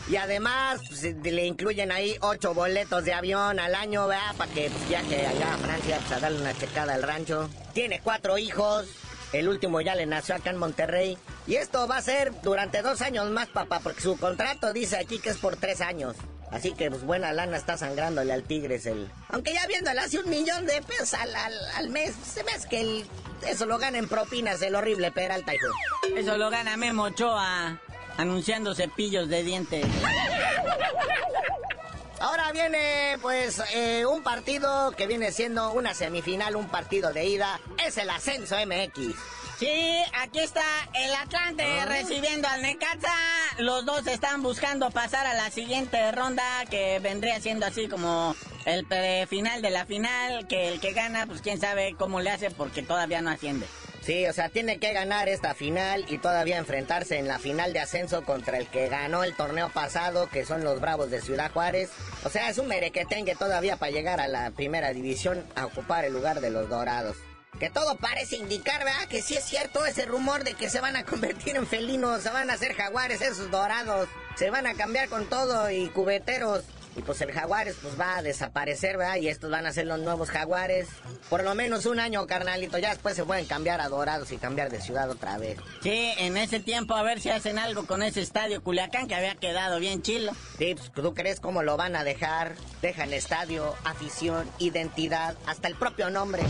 Y 0.09 0.17
además 0.17 0.81
pues, 0.87 1.03
le 1.03 1.47
incluyen 1.47 1.91
ahí 1.91 2.17
ocho 2.21 2.55
boletos 2.55 3.05
de 3.05 3.13
avión 3.13 3.59
al 3.59 3.75
año, 3.75 4.07
¿verdad? 4.07 4.35
Para 4.37 4.53
que 4.53 4.71
pues, 4.71 4.89
viaje 4.89 5.27
allá 5.27 5.55
a 5.55 5.59
Francia 5.59 5.99
pues, 5.99 6.13
a 6.13 6.21
darle 6.21 6.41
una 6.41 6.57
checada 6.57 6.95
al 6.95 7.03
rancho. 7.03 7.51
Tiene 7.75 8.01
cuatro 8.01 8.39
hijos. 8.39 8.87
El 9.33 9.49
último 9.49 9.81
ya 9.81 9.97
le 9.97 10.07
nació 10.07 10.37
acá 10.37 10.51
en 10.51 10.59
Monterrey. 10.59 11.19
Y 11.49 11.57
esto 11.57 11.89
va 11.89 11.97
a 11.97 12.03
ser 12.03 12.33
durante 12.43 12.83
dos 12.83 13.03
años 13.03 13.29
más, 13.31 13.49
papá, 13.49 13.81
porque 13.83 14.01
su 14.01 14.17
contrato 14.17 14.73
dice 14.73 14.97
aquí 14.97 15.19
que 15.19 15.31
es 15.31 15.39
por 15.39 15.57
tres 15.57 15.81
años. 15.81 16.15
Así 16.53 16.73
que, 16.73 16.89
pues, 16.89 17.03
buena 17.03 17.33
lana 17.33 17.57
está 17.57 17.77
sangrándole 17.77 18.33
al 18.33 18.45
Tigres 18.45 18.87
el... 18.87 19.11
Aunque 19.31 19.53
ya 19.53 19.67
viéndole 19.67 19.99
hace 19.99 20.21
un 20.21 20.31
millón 20.31 20.65
de 20.67 20.81
pesos 20.83 21.15
al, 21.15 21.91
mes, 21.91 22.15
se 22.15 22.45
ve 22.45 22.53
que 22.71 22.81
el... 22.81 23.07
eso 23.49 23.67
lo 23.67 23.79
gana 23.79 23.99
en 23.99 24.09
propinas 24.09 24.63
el 24.63 24.77
horrible 24.77 25.11
Peralta, 25.11 25.53
hijo. 25.53 25.67
Eso 26.17 26.37
lo 26.37 26.49
gana 26.49 26.77
Memo 26.77 27.03
Ochoa 27.03 27.81
anunciando 28.17 28.75
cepillos 28.75 29.29
de 29.29 29.43
dientes. 29.43 29.87
Ahora 32.19 32.51
viene, 32.53 33.19
pues, 33.21 33.63
eh, 33.75 34.07
un 34.07 34.23
partido 34.23 34.91
que 34.93 35.07
viene 35.07 35.33
siendo 35.33 35.73
una 35.73 35.95
semifinal, 35.95 36.57
un 36.57 36.69
partido 36.69 37.13
de 37.13 37.27
ida. 37.27 37.61
Es 37.85 37.99
el 37.99 38.09
Ascenso 38.11 38.57
MX. 38.57 39.15
Sí, 39.59 40.03
aquí 40.13 40.41
está 40.41 40.65
el 40.93 41.15
Atlante 41.15 41.87
recibiendo 41.87 42.49
al 42.49 42.63
Necaxa. 42.63 43.15
Los 43.59 43.87
dos 43.87 44.07
están 44.07 44.43
buscando 44.43 44.91
pasar 44.91 45.27
a 45.27 45.35
la 45.35 45.51
siguiente 45.51 46.13
ronda, 46.13 46.65
que 46.69 46.99
vendría 46.99 47.41
siendo 47.41 47.65
así 47.65 47.89
como 47.89 48.35
el 48.67 48.87
final 49.29 49.63
de 49.63 49.71
la 49.71 49.87
final, 49.87 50.47
que 50.47 50.69
el 50.69 50.81
que 50.81 50.93
gana, 50.93 51.27
pues 51.27 51.41
quién 51.41 51.59
sabe 51.59 51.95
cómo 51.99 52.21
le 52.21 52.31
hace 52.31 52.51
porque 52.51 52.83
todavía 52.83 53.23
no 53.23 53.31
asciende. 53.31 53.67
Sí, 54.07 54.25
o 54.29 54.33
sea, 54.33 54.49
tiene 54.49 54.79
que 54.79 54.93
ganar 54.93 55.29
esta 55.29 55.53
final 55.53 56.05
y 56.07 56.19
todavía 56.19 56.59
enfrentarse 56.59 57.19
en 57.19 57.27
la 57.27 57.41
final 57.41 57.73
de 57.73 57.81
ascenso 57.81 58.23
contra 58.23 58.57
el 58.57 58.69
que 58.69 58.89
ganó 58.89 59.25
el 59.25 59.35
torneo 59.35 59.69
pasado, 59.69 60.29
que 60.29 60.45
son 60.45 60.63
los 60.63 60.81
Bravos 60.81 61.11
de 61.11 61.21
Ciudad 61.21 61.51
Juárez. 61.51 61.91
O 62.23 62.31
sea, 62.31 62.49
es 62.49 62.59
un 62.59 62.69
merequetengue 62.69 63.35
todavía 63.35 63.79
para 63.79 63.91
llegar 63.91 64.21
a 64.21 64.29
la 64.29 64.53
primera 64.53 64.93
división 64.93 65.45
a 65.57 65.67
ocupar 65.67 66.05
el 66.05 66.13
lugar 66.13 66.41
de 66.41 66.51
los 66.51 66.69
Dorados. 66.69 67.17
Que 67.59 67.69
todo 67.69 67.97
parece 67.97 68.37
indicar, 68.37 68.85
¿verdad? 68.85 69.09
Que 69.09 69.23
sí 69.23 69.35
es 69.35 69.43
cierto 69.43 69.85
ese 69.85 70.07
rumor 70.07 70.45
de 70.45 70.55
que 70.55 70.71
se 70.71 70.81
van 70.81 70.95
a 70.95 71.05
convertir 71.05 71.57
en 71.57 71.67
felinos, 71.67 72.23
se 72.23 72.31
van 72.31 72.49
a 72.49 72.53
hacer 72.53 72.75
jaguares 72.75 73.21
esos 73.23 73.51
dorados, 73.51 74.09
se 74.37 74.51
van 74.51 74.69
a 74.69 74.75
cambiar 74.75 75.09
con 75.09 75.29
todo 75.29 75.69
y 75.69 75.89
cubeteros. 75.89 76.63
Y 76.97 77.03
pues 77.03 77.21
el 77.21 77.31
Jaguares 77.31 77.77
pues 77.81 78.01
va 78.01 78.17
a 78.17 78.23
desaparecer, 78.23 78.97
¿verdad? 78.97 79.17
Y 79.17 79.29
estos 79.29 79.51
van 79.51 79.67
a 79.67 79.73
ser 79.73 79.87
los 79.87 80.01
nuevos 80.01 80.31
Jaguares. 80.31 80.89
Por 81.29 81.45
lo 81.45 81.55
menos 81.55 81.87
un 81.87 82.01
año, 82.01 82.27
carnalito. 82.27 82.79
Ya 82.79 82.91
después 82.91 83.15
se 83.15 83.25
pueden 83.25 83.45
cambiar 83.45 83.81
a 83.81 83.89
Dorados 83.89 84.33
y 84.33 84.39
cambiar 84.39 84.71
de 84.71 84.81
ciudad 84.81 85.11
otra 85.11 85.37
vez. 85.37 85.59
Sí, 85.83 86.13
en 86.19 86.37
ese 86.37 86.61
tiempo 86.61 86.95
a 86.95 87.03
ver 87.03 87.21
si 87.21 87.31
hacen 87.31 87.59
algo 87.59 87.87
con 87.87 88.03
ese 88.03 88.23
estadio 88.23 88.63
Culiacán 88.63 89.09
que 89.09 89.15
había 89.15 89.35
quedado 89.35 89.79
bien 89.79 90.03
chilo. 90.03 90.33
Sí, 90.59 90.75
pues 90.75 90.91
tú 90.93 91.15
crees 91.15 91.41
cómo 91.41 91.63
lo 91.63 91.77
van 91.77 91.97
a 91.97 92.05
dejar. 92.05 92.55
Dejan 92.81 93.13
estadio, 93.13 93.75
afición, 93.85 94.51
identidad, 94.59 95.37
hasta 95.47 95.69
el 95.69 95.75
propio 95.75 96.09
nombre. 96.11 96.43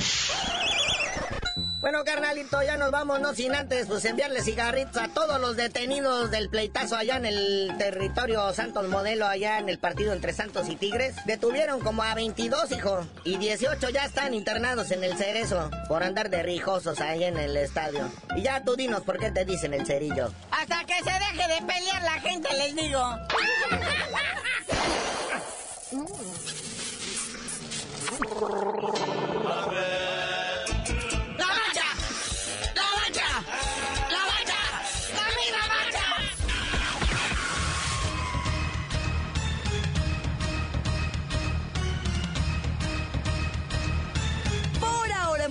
Bueno, 1.87 2.03
carnalito, 2.03 2.61
ya 2.65 2.77
nos 2.77 2.91
vamos, 2.91 3.21
no 3.21 3.33
sin 3.33 3.55
antes, 3.55 3.87
pues 3.87 4.05
enviarle 4.07 4.43
cigarritos 4.43 4.97
a 4.97 5.07
todos 5.07 5.41
los 5.41 5.55
detenidos 5.55 6.33
del 6.33 6.49
pleitazo 6.49 6.97
allá 6.97 7.17
en 7.17 7.27
el 7.27 7.73
territorio 7.79 8.53
Santos 8.53 8.89
Modelo, 8.89 9.25
allá 9.25 9.61
en 9.61 9.69
el 9.69 9.79
partido 9.79 10.13
entre 10.13 10.33
Santos 10.33 10.69
y 10.69 10.75
Tigres. 10.75 11.15
Detuvieron 11.27 11.79
como 11.79 12.03
a 12.03 12.13
22, 12.17 12.73
hijo, 12.73 13.07
y 13.23 13.37
18 13.37 13.91
ya 13.91 14.05
están 14.05 14.35
internados 14.35 14.91
en 14.91 15.05
el 15.05 15.17
Cerezo 15.17 15.71
por 15.87 16.03
andar 16.03 16.29
de 16.29 16.43
rijosos 16.43 17.01
ahí 17.01 17.23
en 17.23 17.37
el 17.37 17.57
estadio. 17.57 18.11
Y 18.35 18.43
ya 18.43 18.65
tú 18.65 18.75
dinos 18.75 19.03
por 19.03 19.21
qué 19.21 19.31
te 19.31 19.45
dicen 19.45 19.73
el 19.73 19.87
cerillo. 19.87 20.33
Hasta 20.51 20.83
que 20.87 20.95
se 20.95 21.13
deje 21.13 21.47
de 21.55 21.63
pelear 21.73 22.03
la 22.03 22.21
gente, 22.21 22.49
les 22.57 22.75
digo. 22.75 23.01